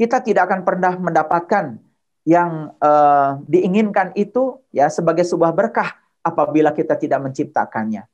kita 0.00 0.24
tidak 0.24 0.48
akan 0.48 0.64
pernah 0.64 0.96
mendapatkan 0.96 1.76
yang 2.22 2.72
uh, 2.78 3.42
diinginkan 3.44 4.14
itu 4.14 4.62
ya 4.70 4.88
sebagai 4.88 5.26
sebuah 5.26 5.52
berkah 5.52 5.98
apabila 6.22 6.70
kita 6.70 6.96
tidak 6.96 7.20
menciptakannya. 7.20 8.06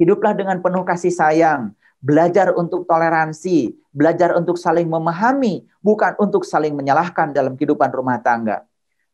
Hiduplah 0.00 0.32
dengan 0.32 0.64
penuh 0.64 0.86
kasih 0.86 1.12
sayang, 1.12 1.76
belajar 2.00 2.56
untuk 2.56 2.88
toleransi, 2.88 3.76
belajar 3.92 4.32
untuk 4.38 4.56
saling 4.56 4.88
memahami, 4.88 5.68
bukan 5.84 6.16
untuk 6.16 6.48
saling 6.48 6.72
menyalahkan 6.72 7.36
dalam 7.36 7.58
kehidupan 7.58 7.92
rumah 7.92 8.16
tangga. 8.22 8.64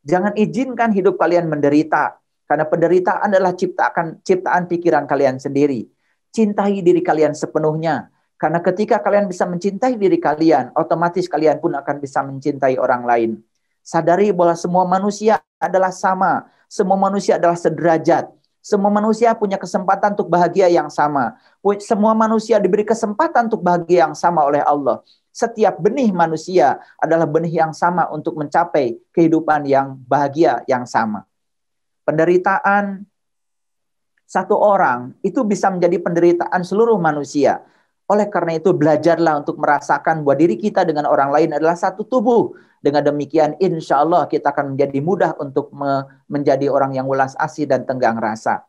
Jangan 0.06 0.38
izinkan 0.38 0.94
hidup 0.94 1.18
kalian 1.18 1.50
menderita, 1.50 2.14
karena 2.46 2.62
penderitaan 2.62 3.26
adalah 3.26 3.58
ciptaan 3.58 4.22
ciptaan 4.22 4.70
pikiran 4.70 5.02
kalian 5.02 5.42
sendiri. 5.42 5.90
Cintai 6.30 6.78
diri 6.78 7.02
kalian 7.02 7.34
sepenuhnya, 7.34 8.06
karena 8.38 8.62
ketika 8.62 9.02
kalian 9.02 9.26
bisa 9.26 9.42
mencintai 9.50 9.98
diri 9.98 10.22
kalian, 10.22 10.70
otomatis 10.78 11.26
kalian 11.26 11.58
pun 11.58 11.74
akan 11.74 11.96
bisa 11.98 12.22
mencintai 12.22 12.78
orang 12.78 13.02
lain. 13.02 13.30
Sadari 13.82 14.30
bahwa 14.30 14.54
semua 14.54 14.86
manusia 14.86 15.42
adalah 15.58 15.90
sama, 15.90 16.46
semua 16.70 16.94
manusia 16.94 17.40
adalah 17.40 17.58
sederajat. 17.58 18.30
Semua 18.62 18.90
manusia 18.90 19.30
punya 19.30 19.62
kesempatan 19.62 20.18
untuk 20.18 20.26
bahagia 20.26 20.66
yang 20.66 20.90
sama. 20.90 21.38
Semua 21.78 22.18
manusia 22.18 22.58
diberi 22.58 22.82
kesempatan 22.82 23.46
untuk 23.46 23.62
bahagia 23.62 24.10
yang 24.10 24.14
sama 24.18 24.42
oleh 24.42 24.58
Allah. 24.58 25.06
Setiap 25.36 25.76
benih 25.84 26.16
manusia 26.16 26.80
adalah 26.96 27.28
benih 27.28 27.60
yang 27.60 27.76
sama 27.76 28.08
untuk 28.08 28.40
mencapai 28.40 28.96
kehidupan 29.12 29.68
yang 29.68 30.00
bahagia 30.08 30.64
yang 30.64 30.88
sama. 30.88 31.28
Penderitaan 32.08 33.04
satu 34.24 34.56
orang 34.56 35.12
itu 35.20 35.44
bisa 35.44 35.68
menjadi 35.68 36.00
penderitaan 36.00 36.64
seluruh 36.64 36.96
manusia. 36.96 37.60
Oleh 38.08 38.32
karena 38.32 38.56
itu 38.56 38.72
belajarlah 38.72 39.44
untuk 39.44 39.60
merasakan 39.60 40.24
bahwa 40.24 40.40
diri 40.40 40.56
kita 40.56 40.88
dengan 40.88 41.04
orang 41.04 41.28
lain 41.28 41.52
adalah 41.52 41.76
satu 41.76 42.08
tubuh 42.08 42.56
dengan 42.80 43.04
demikian 43.04 43.60
insya 43.60 44.00
Allah 44.00 44.24
kita 44.24 44.56
akan 44.56 44.72
menjadi 44.72 45.04
mudah 45.04 45.36
untuk 45.36 45.68
me 45.76 46.16
menjadi 46.32 46.72
orang 46.72 46.96
yang 46.96 47.04
ulas 47.04 47.36
asih 47.36 47.68
dan 47.68 47.84
tenggang 47.84 48.16
rasa. 48.16 48.64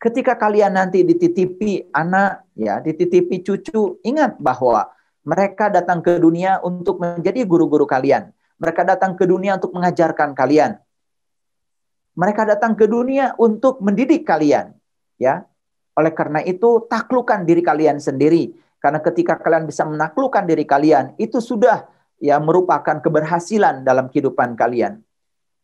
Ketika 0.00 0.32
kalian 0.32 0.80
nanti 0.80 1.04
dititipi 1.04 1.92
anak, 1.92 2.48
ya, 2.56 2.80
dititipi 2.80 3.44
cucu, 3.44 4.00
ingat 4.00 4.40
bahwa 4.40 4.88
mereka 5.22 5.70
datang 5.70 6.02
ke 6.02 6.18
dunia 6.18 6.58
untuk 6.66 6.98
menjadi 6.98 7.46
guru-guru 7.46 7.86
kalian. 7.86 8.34
Mereka 8.58 8.82
datang 8.86 9.14
ke 9.14 9.26
dunia 9.26 9.58
untuk 9.58 9.74
mengajarkan 9.74 10.34
kalian. 10.34 10.78
Mereka 12.14 12.42
datang 12.44 12.76
ke 12.76 12.84
dunia 12.84 13.32
untuk 13.40 13.80
mendidik 13.80 14.26
kalian, 14.28 14.76
ya. 15.16 15.48
Oleh 15.96 16.12
karena 16.12 16.44
itu, 16.44 16.84
taklukkan 16.86 17.46
diri 17.48 17.64
kalian 17.64 17.98
sendiri. 17.98 18.52
Karena 18.82 18.98
ketika 19.00 19.38
kalian 19.38 19.64
bisa 19.64 19.86
menaklukkan 19.86 20.44
diri 20.44 20.66
kalian, 20.66 21.14
itu 21.16 21.38
sudah 21.38 21.86
ya 22.22 22.38
merupakan 22.42 22.98
keberhasilan 23.00 23.86
dalam 23.86 24.10
kehidupan 24.10 24.58
kalian. 24.58 25.00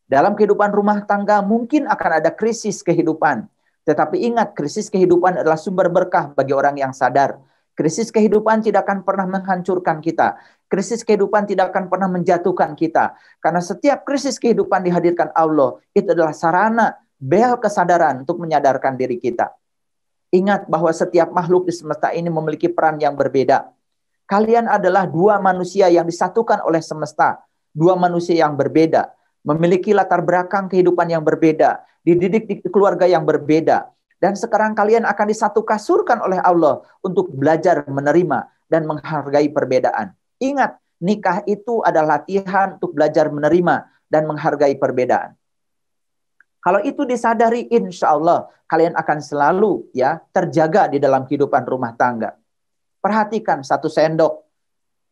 Dalam 0.09 0.33
kehidupan 0.33 0.73
rumah 0.73 1.05
tangga 1.05 1.45
mungkin 1.45 1.85
akan 1.85 2.11
ada 2.25 2.31
krisis 2.33 2.81
kehidupan. 2.81 3.45
Tetapi 3.85 4.17
ingat, 4.25 4.57
krisis 4.57 4.89
kehidupan 4.89 5.45
adalah 5.45 5.61
sumber 5.61 5.93
berkah 5.93 6.33
bagi 6.33 6.57
orang 6.57 6.81
yang 6.81 6.93
sadar. 6.97 7.37
Krisis 7.79 8.11
kehidupan 8.11 8.59
tidak 8.67 8.91
akan 8.91 9.07
pernah 9.07 9.23
menghancurkan 9.31 10.03
kita. 10.03 10.35
Krisis 10.67 11.07
kehidupan 11.07 11.47
tidak 11.47 11.71
akan 11.71 11.87
pernah 11.87 12.11
menjatuhkan 12.11 12.75
kita. 12.75 13.15
Karena 13.39 13.63
setiap 13.63 14.03
krisis 14.03 14.35
kehidupan 14.43 14.83
dihadirkan 14.83 15.31
Allah, 15.31 15.79
itu 15.95 16.11
adalah 16.11 16.35
sarana 16.35 16.99
bel 17.23 17.55
kesadaran 17.63 18.27
untuk 18.27 18.43
menyadarkan 18.43 18.99
diri 18.99 19.23
kita. 19.23 19.55
Ingat 20.35 20.67
bahwa 20.67 20.91
setiap 20.91 21.31
makhluk 21.31 21.71
di 21.71 21.75
semesta 21.79 22.11
ini 22.11 22.27
memiliki 22.27 22.67
peran 22.67 22.99
yang 22.99 23.15
berbeda. 23.15 23.71
Kalian 24.27 24.67
adalah 24.67 25.07
dua 25.07 25.39
manusia 25.39 25.87
yang 25.87 26.03
disatukan 26.03 26.59
oleh 26.67 26.83
semesta. 26.83 27.47
Dua 27.71 27.95
manusia 27.95 28.43
yang 28.43 28.59
berbeda. 28.59 29.07
Memiliki 29.47 29.95
latar 29.95 30.27
belakang 30.27 30.67
kehidupan 30.67 31.15
yang 31.15 31.23
berbeda. 31.23 31.79
Dididik 32.03 32.51
di 32.51 32.59
keluarga 32.75 33.07
yang 33.07 33.23
berbeda 33.23 33.87
dan 34.19 34.35
sekarang 34.35 34.75
kalian 34.75 35.07
akan 35.07 35.27
disatu 35.31 35.63
kasurkan 35.63 36.19
oleh 36.19 36.43
Allah 36.43 36.83
untuk 37.07 37.31
belajar 37.31 37.87
menerima 37.87 38.51
dan 38.67 38.83
menghargai 38.85 39.47
perbedaan. 39.55 40.15
Ingat, 40.43 40.79
nikah 40.99 41.47
itu 41.47 41.81
adalah 41.87 42.21
latihan 42.21 42.75
untuk 42.79 42.99
belajar 42.99 43.31
menerima 43.31 43.87
dan 44.11 44.27
menghargai 44.27 44.75
perbedaan. 44.75 45.39
Kalau 46.59 46.83
itu 46.83 47.07
disadari, 47.07 47.71
insya 47.71 48.19
Allah 48.19 48.51
kalian 48.67 48.99
akan 48.99 49.19
selalu 49.23 49.87
ya 49.95 50.19
terjaga 50.35 50.91
di 50.91 50.99
dalam 50.99 51.23
kehidupan 51.23 51.63
rumah 51.65 51.95
tangga. 51.95 52.35
Perhatikan 52.99 53.63
satu 53.63 53.87
sendok 53.87 54.43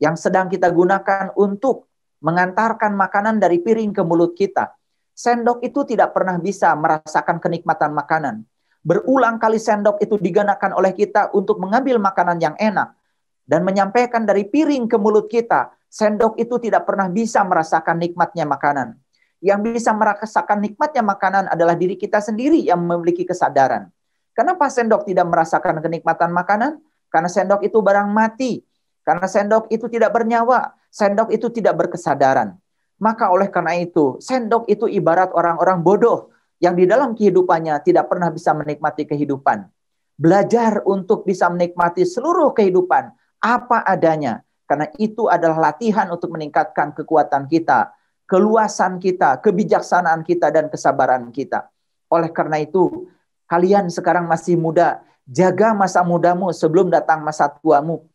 yang 0.02 0.18
sedang 0.18 0.50
kita 0.50 0.66
gunakan 0.75 1.30
untuk 1.38 1.86
mengantarkan 2.18 2.98
makanan 2.98 3.38
dari 3.38 3.62
piring 3.62 3.94
ke 3.94 4.02
mulut 4.02 4.34
kita. 4.34 4.75
Sendok 5.14 5.62
itu 5.62 5.86
tidak 5.86 6.10
pernah 6.12 6.36
bisa 6.42 6.75
merasakan 6.75 7.38
kenikmatan 7.38 7.94
makanan 7.94 8.42
Berulang 8.87 9.43
kali 9.43 9.59
sendok 9.59 9.99
itu 9.99 10.14
digunakan 10.14 10.71
oleh 10.71 10.95
kita 10.95 11.35
untuk 11.35 11.59
mengambil 11.59 11.99
makanan 11.99 12.38
yang 12.38 12.55
enak 12.55 12.95
dan 13.43 13.66
menyampaikan 13.66 14.23
dari 14.23 14.47
piring 14.47 14.87
ke 14.87 14.95
mulut 14.95 15.26
kita. 15.26 15.75
Sendok 15.90 16.38
itu 16.38 16.55
tidak 16.62 16.87
pernah 16.87 17.11
bisa 17.11 17.43
merasakan 17.43 17.99
nikmatnya 17.99 18.47
makanan. 18.47 18.95
Yang 19.43 19.75
bisa 19.75 19.90
merasakan 19.90 20.62
nikmatnya 20.62 21.02
makanan 21.02 21.50
adalah 21.50 21.75
diri 21.75 21.99
kita 21.99 22.23
sendiri 22.23 22.62
yang 22.62 22.78
memiliki 22.78 23.26
kesadaran. 23.26 23.90
Kenapa 24.31 24.71
sendok 24.71 25.02
tidak 25.02 25.26
merasakan 25.35 25.83
kenikmatan 25.83 26.31
makanan? 26.31 26.78
Karena 27.11 27.26
sendok 27.26 27.66
itu 27.66 27.83
barang 27.83 28.07
mati. 28.07 28.62
Karena 29.02 29.26
sendok 29.26 29.66
itu 29.66 29.90
tidak 29.90 30.14
bernyawa. 30.14 30.78
Sendok 30.95 31.35
itu 31.35 31.50
tidak 31.50 31.75
berkesadaran. 31.75 32.55
Maka 33.02 33.35
oleh 33.35 33.50
karena 33.50 33.75
itu, 33.75 34.23
sendok 34.23 34.71
itu 34.71 34.87
ibarat 34.87 35.35
orang-orang 35.35 35.83
bodoh 35.83 36.36
yang 36.62 36.75
di 36.76 36.88
dalam 36.88 37.12
kehidupannya 37.12 37.84
tidak 37.84 38.08
pernah 38.08 38.32
bisa 38.32 38.56
menikmati 38.56 39.04
kehidupan. 39.04 39.68
Belajar 40.16 40.80
untuk 40.88 41.28
bisa 41.28 41.52
menikmati 41.52 42.08
seluruh 42.08 42.56
kehidupan 42.56 43.12
apa 43.40 43.84
adanya. 43.84 44.40
Karena 44.66 44.90
itu 44.98 45.30
adalah 45.30 45.70
latihan 45.70 46.10
untuk 46.10 46.34
meningkatkan 46.34 46.90
kekuatan 46.96 47.46
kita, 47.46 47.94
keluasan 48.26 48.98
kita, 48.98 49.38
kebijaksanaan 49.38 50.26
kita, 50.26 50.50
dan 50.50 50.66
kesabaran 50.66 51.30
kita. 51.30 51.70
Oleh 52.10 52.34
karena 52.34 52.58
itu, 52.58 53.06
kalian 53.46 53.86
sekarang 53.86 54.26
masih 54.26 54.58
muda, 54.58 55.06
jaga 55.22 55.70
masa 55.70 56.02
mudamu 56.02 56.50
sebelum 56.50 56.90
datang 56.90 57.22
masa 57.22 57.46
tuamu. 57.46 58.10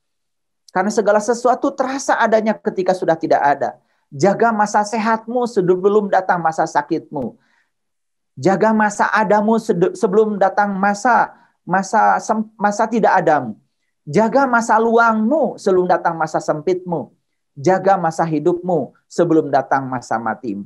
Karena 0.75 0.91
segala 0.91 1.19
sesuatu 1.23 1.71
terasa 1.71 2.19
adanya 2.19 2.55
ketika 2.55 2.91
sudah 2.95 3.15
tidak 3.15 3.39
ada. 3.43 3.79
Jaga 4.11 4.51
masa 4.51 4.83
sehatmu 4.83 5.47
sebelum 5.47 6.11
datang 6.11 6.39
masa 6.43 6.67
sakitmu. 6.67 7.39
Jaga 8.41 8.73
masa 8.73 9.05
adamu 9.13 9.61
sebelum 9.93 10.41
datang 10.41 10.73
masa 10.73 11.29
masa 11.61 12.17
masa 12.57 12.89
tidak 12.89 13.13
adamu. 13.21 13.53
Jaga 14.01 14.49
masa 14.49 14.81
luangmu 14.81 15.61
sebelum 15.61 15.85
datang 15.85 16.17
masa 16.17 16.41
sempitmu. 16.41 17.13
Jaga 17.53 18.01
masa 18.01 18.25
hidupmu 18.25 18.97
sebelum 19.05 19.53
datang 19.53 19.85
masa 19.85 20.17
matimu. 20.17 20.65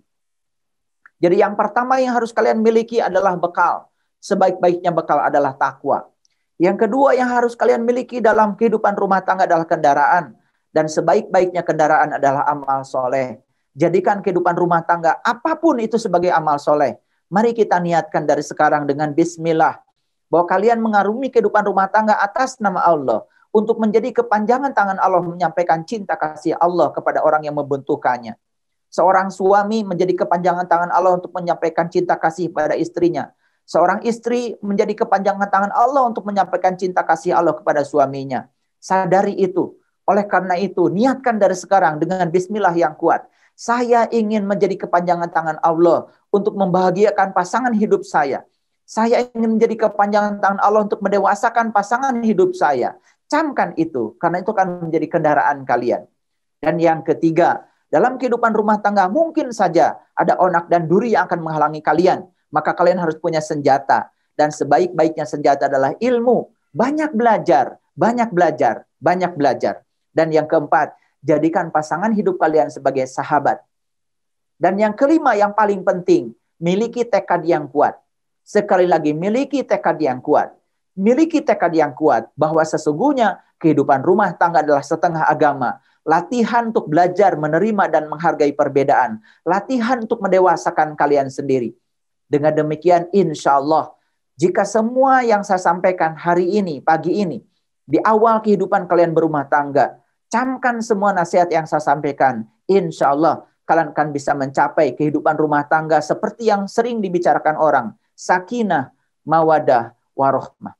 Jadi 1.19 1.43
yang 1.43 1.59
pertama 1.59 1.99
yang 1.99 2.15
harus 2.15 2.31
kalian 2.31 2.63
miliki 2.63 3.03
adalah 3.03 3.35
bekal. 3.35 3.91
Sebaik-baiknya 4.23 4.95
bekal 4.95 5.19
adalah 5.19 5.51
takwa. 5.59 6.07
Yang 6.55 6.87
kedua 6.87 7.11
yang 7.19 7.27
harus 7.27 7.59
kalian 7.59 7.83
miliki 7.83 8.23
dalam 8.23 8.55
kehidupan 8.55 8.95
rumah 8.95 9.19
tangga 9.19 9.43
adalah 9.43 9.67
kendaraan. 9.67 10.31
Dan 10.71 10.87
sebaik-baiknya 10.87 11.59
kendaraan 11.67 12.15
adalah 12.19 12.47
amal 12.47 12.87
soleh. 12.87 13.43
Jadikan 13.75 14.23
kehidupan 14.23 14.55
rumah 14.55 14.79
tangga 14.87 15.19
apa 15.19 15.59
pun 15.59 15.75
itu 15.83 15.99
sebagai 15.99 16.31
amal 16.31 16.55
soleh. 16.55 16.95
Mari 17.35 17.51
kita 17.51 17.83
niatkan 17.83 18.23
dari 18.23 18.39
sekarang 18.39 18.87
dengan 18.87 19.11
bismillah 19.11 19.83
bahwa 20.31 20.47
kalian 20.47 20.79
mengarungi 20.79 21.27
kehidupan 21.27 21.67
rumah 21.67 21.91
tangga 21.91 22.15
atas 22.15 22.63
nama 22.63 22.79
Allah 22.79 23.27
untuk 23.51 23.75
menjadi 23.75 24.23
kepanjangan 24.23 24.71
tangan 24.71 24.95
Allah 25.03 25.19
menyampaikan 25.19 25.83
cinta 25.83 26.15
kasih 26.15 26.55
Allah 26.55 26.95
kepada 26.95 27.19
orang 27.19 27.43
yang 27.43 27.59
membutuhkannya. 27.59 28.39
Seorang 28.87 29.35
suami 29.35 29.83
menjadi 29.83 30.23
kepanjangan 30.23 30.63
tangan 30.63 30.95
Allah 30.95 31.19
untuk 31.19 31.35
menyampaikan 31.35 31.91
cinta 31.91 32.15
kasih 32.15 32.55
pada 32.55 32.79
istrinya. 32.79 33.35
Seorang 33.67 34.07
istri 34.07 34.55
menjadi 34.63 35.03
kepanjangan 35.03 35.51
tangan 35.51 35.75
Allah 35.75 36.07
untuk 36.07 36.23
menyampaikan 36.23 36.79
cinta 36.79 37.03
kasih 37.03 37.35
Allah 37.35 37.51
kepada 37.51 37.83
suaminya. 37.83 38.47
Sadari 38.79 39.35
itu. 39.35 39.75
Oleh 40.07 40.23
karena 40.23 40.55
itu, 40.55 40.87
niatkan 40.87 41.35
dari 41.35 41.59
sekarang 41.59 41.99
dengan 41.99 42.31
bismillah 42.31 42.71
yang 42.71 42.95
kuat. 42.95 43.27
Saya 43.55 44.03
ingin 44.11 44.43
menjadi 44.43 44.87
kepanjangan 44.87 45.31
tangan 45.31 45.57
Allah 45.63 46.11
untuk 46.35 46.59
membahagiakan 46.59 47.31
pasangan 47.31 47.71
hidup 47.71 48.03
saya. 48.03 48.43
Saya 48.83 49.25
ingin 49.33 49.57
menjadi 49.57 49.87
kepanjangan 49.87 50.43
tangan 50.43 50.59
Allah 50.59 50.85
untuk 50.85 50.99
mendewasakan 50.99 51.71
pasangan 51.71 52.19
hidup 52.21 52.53
saya. 52.53 52.99
Camkan 53.25 53.73
itu, 53.79 54.13
karena 54.21 54.43
itu 54.43 54.51
akan 54.53 54.91
menjadi 54.91 55.07
kendaraan 55.09 55.65
kalian. 55.65 56.05
Dan 56.61 56.77
yang 56.77 57.01
ketiga, 57.01 57.65
dalam 57.89 58.19
kehidupan 58.21 58.53
rumah 58.53 58.77
tangga 58.83 59.09
mungkin 59.09 59.49
saja 59.55 59.97
ada 60.13 60.37
onak 60.37 60.69
dan 60.69 60.85
duri 60.85 61.15
yang 61.15 61.25
akan 61.25 61.41
menghalangi 61.41 61.81
kalian. 61.81 62.27
Maka 62.53 62.77
kalian 62.77 63.01
harus 63.01 63.17
punya 63.17 63.41
senjata. 63.41 64.11
Dan 64.35 64.51
sebaik-baiknya 64.51 65.23
senjata 65.23 65.71
adalah 65.71 65.95
ilmu. 65.95 66.51
Banyak 66.75 67.15
belajar, 67.15 67.79
banyak 67.95 68.29
belajar, 68.35 68.83
banyak 68.99 69.31
belajar. 69.33 69.81
Dan 70.11 70.29
yang 70.29 70.45
keempat, 70.45 70.93
jadikan 71.23 71.71
pasangan 71.71 72.11
hidup 72.11 72.35
kalian 72.37 72.67
sebagai 72.67 73.07
sahabat. 73.07 73.63
Dan 74.55 74.79
yang 74.79 74.95
kelima 74.95 75.35
yang 75.35 75.51
paling 75.51 75.83
penting, 75.83 76.31
miliki 76.59 77.03
tekad 77.03 77.43
yang 77.43 77.67
kuat. 77.67 77.99
Sekali 78.45 78.87
lagi, 78.87 79.11
miliki 79.11 79.65
tekad 79.65 79.99
yang 79.99 80.23
kuat. 80.23 80.53
Miliki 80.95 81.43
tekad 81.43 81.75
yang 81.75 81.91
kuat 81.91 82.31
bahwa 82.39 82.63
sesungguhnya 82.63 83.43
kehidupan 83.59 83.99
rumah 84.05 84.31
tangga 84.37 84.63
adalah 84.63 84.85
setengah 84.85 85.27
agama. 85.27 85.83
Latihan 86.05 86.69
untuk 86.69 86.87
belajar 86.87 87.33
menerima 87.35 87.89
dan 87.89 88.05
menghargai 88.07 88.53
perbedaan. 88.53 89.19
Latihan 89.41 90.05
untuk 90.05 90.21
mendewasakan 90.21 90.93
kalian 90.93 91.27
sendiri. 91.33 91.73
Dengan 92.29 92.53
demikian, 92.53 93.09
insya 93.09 93.57
Allah, 93.57 93.91
jika 94.37 94.67
semua 94.67 95.25
yang 95.25 95.41
saya 95.41 95.59
sampaikan 95.59 96.13
hari 96.13 96.59
ini, 96.59 96.83
pagi 96.83 97.23
ini, 97.23 97.41
di 97.85 98.01
awal 98.01 98.41
kehidupan 98.41 98.89
kalian 98.89 99.13
berumah 99.13 99.49
tangga, 99.49 99.97
camkan 100.29 100.83
semua 100.83 101.13
nasihat 101.13 101.47
yang 101.49 101.63
saya 101.63 101.81
sampaikan. 101.81 102.43
Insya 102.65 103.13
Allah, 103.13 103.45
kalian 103.65 103.91
akan 103.91 104.07
bisa 104.13 104.31
mencapai 104.37 104.93
kehidupan 104.93 105.35
rumah 105.35 105.65
tangga 105.65 105.99
seperti 105.99 106.53
yang 106.53 106.69
sering 106.69 107.01
dibicarakan 107.01 107.57
orang. 107.57 107.87
Sakinah, 108.13 108.93
mawadah, 109.25 109.97
warohmah. 110.13 110.77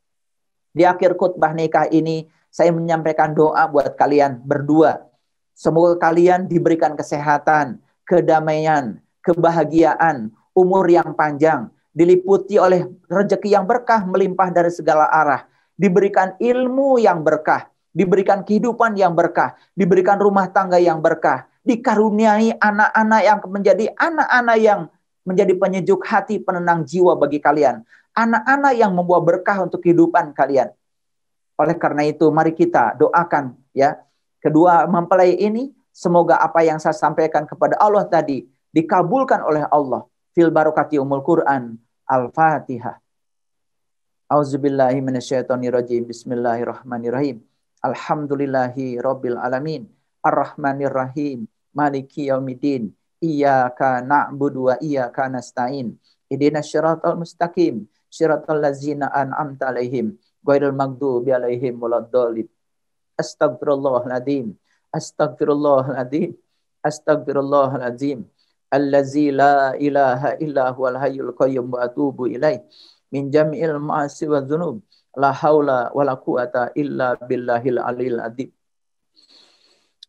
Di 0.71 0.85
akhir 0.85 1.17
khutbah 1.17 1.51
nikah 1.51 1.89
ini, 1.89 2.29
saya 2.53 2.71
menyampaikan 2.71 3.35
doa 3.35 3.67
buat 3.67 3.97
kalian 3.99 4.39
berdua. 4.39 5.03
Semoga 5.51 5.99
kalian 5.99 6.47
diberikan 6.47 6.95
kesehatan, 6.95 7.83
kedamaian, 8.07 9.01
kebahagiaan, 9.25 10.31
umur 10.55 10.87
yang 10.87 11.11
panjang, 11.17 11.67
diliputi 11.91 12.55
oleh 12.59 12.87
rezeki 13.07 13.55
yang 13.55 13.65
berkah 13.67 14.03
melimpah 14.03 14.51
dari 14.51 14.71
segala 14.71 15.07
arah, 15.11 15.47
diberikan 15.75 16.35
ilmu 16.39 16.99
yang 16.99 17.23
berkah, 17.23 17.71
diberikan 17.95 18.43
kehidupan 18.43 18.99
yang 18.99 19.15
berkah, 19.15 19.55
diberikan 19.75 20.19
rumah 20.19 20.51
tangga 20.51 20.75
yang 20.75 20.99
berkah, 20.99 21.47
dikaruniai 21.65 22.55
anak-anak 22.61 23.21
yang 23.25 23.39
menjadi 23.49 23.85
anak-anak 23.97 24.57
yang 24.61 24.81
menjadi 25.25 25.53
penyejuk 25.57 26.05
hati, 26.05 26.37
penenang 26.37 26.85
jiwa 26.85 27.17
bagi 27.17 27.41
kalian. 27.41 27.81
Anak-anak 28.13 28.73
yang 28.77 28.93
membawa 28.93 29.19
berkah 29.25 29.65
untuk 29.65 29.81
kehidupan 29.81 30.31
kalian. 30.37 30.71
Oleh 31.57 31.75
karena 31.75 32.05
itu, 32.05 32.29
mari 32.29 32.53
kita 32.53 32.95
doakan 32.95 33.57
ya. 33.73 33.97
Kedua 34.39 34.85
mempelai 34.85 35.33
ini, 35.41 35.73
semoga 35.89 36.37
apa 36.37 36.61
yang 36.61 36.77
saya 36.77 36.93
sampaikan 36.93 37.49
kepada 37.49 37.75
Allah 37.81 38.05
tadi 38.05 38.45
dikabulkan 38.69 39.41
oleh 39.41 39.65
Allah. 39.67 40.05
Fil 40.37 40.53
barokati 40.53 41.01
umul 41.01 41.25
Quran. 41.25 41.75
Al-Fatihah. 42.05 43.01
Auzubillahi 44.29 45.01
minasyaitonirrajim. 45.01 46.05
Bismillahirrahmanirrahim. 46.05 47.41
Alhamdulillahi 47.81 49.01
rabbil 49.01 49.41
alamin. 49.41 49.89
Ar-Rahmanir 50.21 50.93
Rahim. 50.93 51.45
Maliki 51.75 52.31
yaumiddin 52.31 52.89
iyyaka 53.19 54.01
na'budu 54.01 54.71
wa 54.71 54.75
iyyaka 54.79 55.27
nasta'in 55.27 55.99
ihdinas 56.31 56.71
siratal 56.71 57.19
mustaqim 57.19 57.85
siratal 58.07 58.63
ladzina 58.63 59.11
an'amta 59.11 59.69
alaihim 59.75 60.15
ghairil 60.41 60.73
maghdubi 60.73 61.35
alaihim 61.35 61.75
waladdallin 61.77 62.47
Astagfirullahaladzim. 63.15 64.55
Astagfirullahaladzim. 64.91 66.35
Astagfirullahaladzim. 66.83 68.27
Allazi 68.71 69.31
la 69.31 69.71
ilaha 69.79 70.35
illa 70.43 70.75
huwal 70.75 70.99
hayyul 70.99 71.31
qayyum 71.31 71.71
wa 71.71 71.87
atubu 71.87 72.27
ilaih. 72.27 72.59
Min 73.11 73.31
jami'il 73.31 73.79
ma'asi 73.79 74.27
wa 74.27 74.43
dhunub. 74.43 74.83
La 75.15 75.31
haula 75.31 75.95
wa 75.95 76.03
la 76.03 76.19
quwata 76.19 76.75
illa 76.75 77.15
billahil 77.15 77.79
alil 77.79 78.19
adib. 78.19 78.51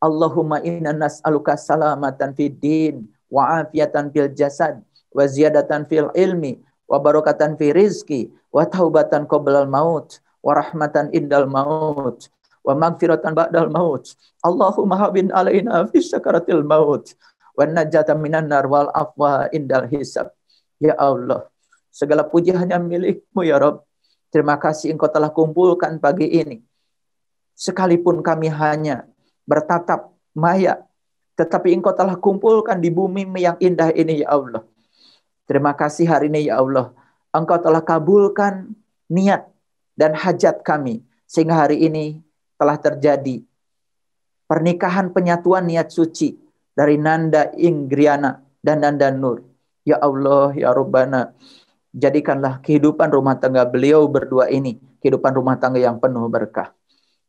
Allahumma 0.07 0.62
inna 0.62 0.95
nas'aluka 0.95 1.59
salamatan 1.59 2.31
fid 2.38 2.62
din 2.62 3.11
wa 3.27 3.66
afiatan 3.66 4.14
fil 4.14 4.31
jasad 4.31 4.79
wa 5.11 5.25
ziyadatan 5.27 5.83
fil 5.90 6.14
ilmi 6.14 6.62
wa 6.87 7.03
barakatan 7.03 7.59
fi 7.59 7.75
rizki 7.75 8.31
wa 8.55 8.62
taubatan 8.62 9.27
qoblal 9.27 9.66
maut 9.66 10.23
wa 10.47 10.55
rahmatan 10.55 11.11
indal 11.11 11.51
maut 11.51 12.31
wa 12.62 12.75
magfiratan 12.75 13.35
ba'dal 13.35 13.71
maut. 13.71 14.14
Allahumma 14.42 14.99
habin 14.99 15.31
alaina 15.35 15.87
fi 15.90 15.99
sakaratil 16.03 16.62
maut 16.62 17.14
wa 17.55 17.62
najata 17.66 18.14
minan 18.14 18.47
nar 18.51 18.66
wal 18.71 18.90
afwa 18.95 19.51
indal 19.51 19.90
hisab. 19.90 20.31
Ya 20.83 20.95
Allah, 21.01 21.49
segala 21.90 22.23
puji 22.27 22.53
hanya 22.53 22.77
milikmu 22.77 23.42
ya 23.47 23.57
Rabb. 23.57 23.87
Terima 24.29 24.61
kasih 24.61 24.92
engkau 24.92 25.09
telah 25.09 25.33
kumpulkan 25.33 25.97
pagi 25.97 26.29
ini. 26.29 26.61
Sekalipun 27.57 28.21
kami 28.21 28.53
hanya 28.53 29.09
bertatap 29.47 30.13
maya, 30.37 30.85
tetapi 31.39 31.73
engkau 31.73 31.95
telah 31.95 32.19
kumpulkan 32.19 32.83
di 32.83 32.91
bumi 32.93 33.25
yang 33.39 33.57
indah 33.63 33.95
ini 33.95 34.27
ya 34.27 34.35
Allah. 34.37 34.67
Terima 35.47 35.73
kasih 35.73 36.11
hari 36.11 36.27
ini 36.27 36.51
ya 36.51 36.59
Allah. 36.59 36.91
Engkau 37.31 37.57
telah 37.63 37.81
kabulkan 37.81 38.75
niat 39.07 39.47
dan 39.95 40.13
hajat 40.13 40.61
kami. 40.67 41.07
Sehingga 41.27 41.67
hari 41.67 41.83
ini 41.83 42.23
telah 42.55 42.79
terjadi 42.79 43.43
pernikahan 44.47 45.11
penyatuan 45.11 45.67
niat 45.67 45.91
suci 45.91 46.39
dari 46.75 46.99
Nanda 46.99 47.51
Inggriana 47.55 48.43
dan 48.63 48.83
Nanda 48.83 49.11
Nur. 49.11 49.43
Ya 49.87 50.03
Allah, 50.03 50.55
ya 50.55 50.75
Rabbana, 50.75 51.35
jadikanlah 51.95 52.59
kehidupan 52.63 53.11
rumah 53.11 53.39
tangga 53.39 53.63
beliau 53.67 54.07
berdua 54.11 54.51
ini 54.51 54.83
kehidupan 55.07 55.39
rumah 55.39 55.55
tangga 55.55 55.79
yang 55.79 56.03
penuh 56.03 56.27
berkah. 56.27 56.75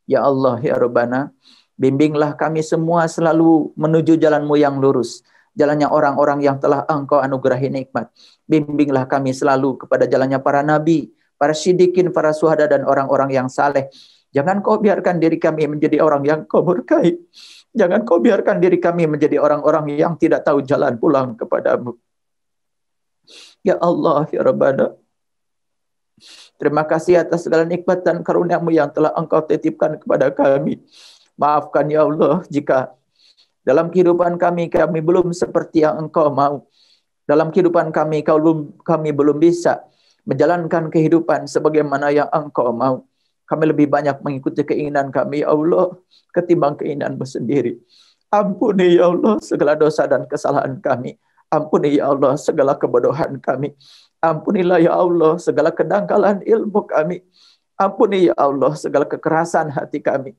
Ya 0.10 0.26
Allah, 0.26 0.58
ya 0.66 0.74
Rabbana, 0.80 1.30
bimbinglah 1.78 2.36
kami 2.36 2.66
semua 2.66 3.08
selalu 3.08 3.72
menuju 3.78 4.18
jalanmu 4.20 4.58
yang 4.60 4.82
lurus. 4.82 5.24
Jalannya 5.58 5.90
orang-orang 5.90 6.46
yang 6.46 6.62
telah 6.62 6.86
engkau 6.86 7.18
anugerahi 7.18 7.70
nikmat. 7.70 8.13
Bimbinglah 8.46 9.10
kami 9.10 9.34
selalu 9.34 9.78
kepada 9.86 10.06
jalannya 10.06 10.38
para 10.38 10.62
nabi, 10.62 11.10
para 11.38 11.54
sidikin, 11.58 12.13
para 12.13 12.30
suhada, 12.30 12.70
dan 12.70 12.86
orang-orang 12.86 13.34
yang 13.34 13.50
saleh 13.50 13.90
Jangan 14.36 14.60
kau 14.60 14.78
biarkan 14.78 15.18
diri 15.18 15.40
kami 15.40 15.66
menjadi 15.66 16.04
orang 16.04 16.24
yang 16.28 16.40
kau 16.46 16.62
murkai. 16.62 17.16
Jangan 17.72 18.04
kau 18.04 18.20
biarkan 18.20 18.60
diri 18.60 18.78
kami 18.78 19.08
menjadi 19.08 19.40
orang-orang 19.40 19.98
yang 19.98 20.13
tidak 20.20 20.44
tahu 20.44 20.62
jalan 20.62 20.94
pulang 21.00 21.34
kepadamu. 21.34 21.96
Ya 23.63 23.80
Allah, 23.80 24.28
Ya 24.30 24.46
Rabbana. 24.46 24.96
Terima 26.58 26.86
kasih 26.86 27.22
atas 27.22 27.46
segala 27.46 27.66
nikmat 27.66 28.02
dan 28.02 28.26
karuniamu 28.26 28.74
yang 28.74 28.90
telah 28.90 29.13
engkau 29.13 29.42
titipkan 29.46 30.02
kepada 30.02 30.34
kami. 30.34 30.82
Maafkan 31.38 31.86
ya 31.88 32.04
Allah 32.04 32.41
jika 32.50 32.91
dalam 33.62 33.93
kehidupan 33.93 34.41
kami 34.41 34.73
kami 34.73 35.00
belum 35.00 35.32
seperti 35.32 35.86
yang 35.86 36.08
engkau 36.08 36.34
mau. 36.34 36.65
Dalam 37.28 37.52
kehidupan 37.52 37.91
kami 37.91 38.23
kami 38.84 39.10
belum 39.12 39.38
bisa 39.38 39.84
menjalankan 40.28 40.91
kehidupan 40.91 41.47
sebagaimana 41.47 42.12
yang 42.12 42.28
engkau 42.32 42.76
mau. 42.76 43.08
Kami 43.47 43.63
lebih 43.63 43.88
banyak 43.88 44.19
mengikuti 44.28 44.67
keinginan 44.67 45.08
kami, 45.08 45.39
ya 45.39 45.56
Allah, 45.56 45.95
ketimbang 46.36 46.76
keinginanmu 46.76 47.23
sendiri. 47.23 47.80
Ampuni, 48.28 49.00
ya 49.00 49.08
Allah, 49.08 49.39
segala 49.39 49.80
dosa 49.80 50.04
dan 50.04 50.28
kesalahan 50.28 50.84
kami. 50.84 51.15
Ampuni, 51.47 51.95
ya 51.95 52.12
Allah, 52.12 52.36
segala 52.36 52.76
kebodohan 52.76 53.39
kami. 53.39 53.71
Ampunilah, 54.19 54.84
ya 54.84 55.00
Allah, 55.00 55.39
segala 55.39 55.71
kedangkalan 55.71 56.43
ilmu 56.43 56.91
kami. 56.91 57.23
Ampuni, 57.80 58.28
ya 58.28 58.36
Allah, 58.36 58.76
segala 58.76 59.08
kekerasan 59.08 59.71
hati 59.71 60.04
kami. 60.04 60.36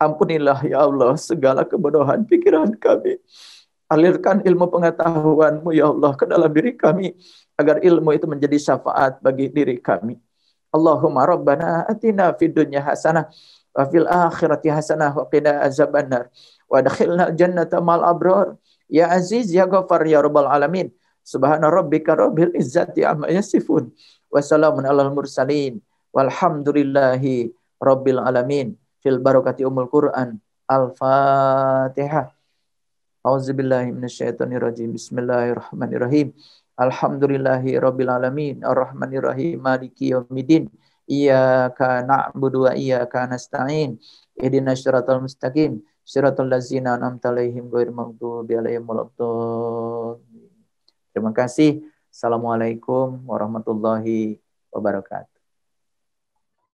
Ampunilah, 0.00 0.64
ya 0.64 0.88
Allah, 0.88 1.12
segala 1.20 1.68
kebodohan 1.68 2.24
pikiran 2.24 2.72
kami. 2.80 3.20
Alirkan 3.92 4.40
ilmu 4.40 4.72
pengetahuanmu, 4.72 5.76
ya 5.76 5.92
Allah, 5.92 6.16
ke 6.16 6.24
dalam 6.24 6.48
diri 6.48 6.72
kami. 6.72 7.12
Agar 7.60 7.84
ilmu 7.84 8.16
itu 8.16 8.24
menjadi 8.24 8.56
syafaat 8.56 9.20
bagi 9.20 9.52
diri 9.52 9.76
kami. 9.76 10.16
Allahumma 10.70 11.26
rabbana 11.26 11.84
atina 11.84 12.30
fid 12.38 12.54
dunya 12.54 12.80
hasanah 12.80 13.28
wa 13.74 13.84
fil 13.90 14.06
akhirati 14.06 14.70
hasanah 14.70 15.10
wa 15.14 15.26
qina 15.26 15.66
azabannar 15.66 16.30
wa 16.70 16.78
adkhilna 16.78 17.34
jannata 17.34 17.82
mal 17.82 18.02
abrar 18.06 18.54
ya 18.86 19.10
aziz 19.10 19.50
ya 19.50 19.66
ghafar 19.66 20.06
ya 20.06 20.22
rabbal 20.22 20.46
alamin 20.46 20.90
subhana 21.26 21.70
rabbika 21.70 22.14
rabbil 22.14 22.54
izzati 22.54 23.06
amma 23.06 23.30
yasifun 23.30 23.90
wa 24.30 24.38
salamun 24.42 24.86
alal 24.86 25.10
mursalin 25.14 25.82
walhamdulillahi 26.14 27.50
rabbil 27.82 28.22
alamin 28.22 28.74
fil 29.00 29.18
barakati 29.18 29.64
umul 29.64 29.88
quran 29.88 30.38
al 30.68 30.94
fatihah 30.94 32.30
Auzubillahi 33.20 33.92
minasyaitonirrajim. 33.92 34.96
Bismillahirrahmanirrahim. 34.96 36.32
Alhamdulillahi 36.80 37.76
rabbil 37.76 38.08
alamin 38.08 38.64
arrahmanir 38.64 39.20
rahim 39.20 39.60
maliki 39.60 40.16
yaumiddin 40.16 40.72
iyyaka 41.04 42.00
na'budu 42.00 42.64
wa 42.64 42.72
iyyaka 42.72 43.28
nasta'in 43.28 44.00
ihdinas 44.40 44.80
siratal 44.80 45.20
mustaqim 45.20 45.84
siratal 46.00 46.48
ladzina 46.48 46.96
an'amta 46.96 47.28
'alaihim 47.28 47.68
ghairil 47.68 47.92
maghdubi 47.92 48.56
'alaihim 48.56 48.88
waladdallin 48.88 50.24
Terima 51.12 51.36
kasih. 51.36 51.84
Assalamualaikum 52.08 53.20
warahmatullahi 53.28 54.40
wabarakatuh. 54.72 55.39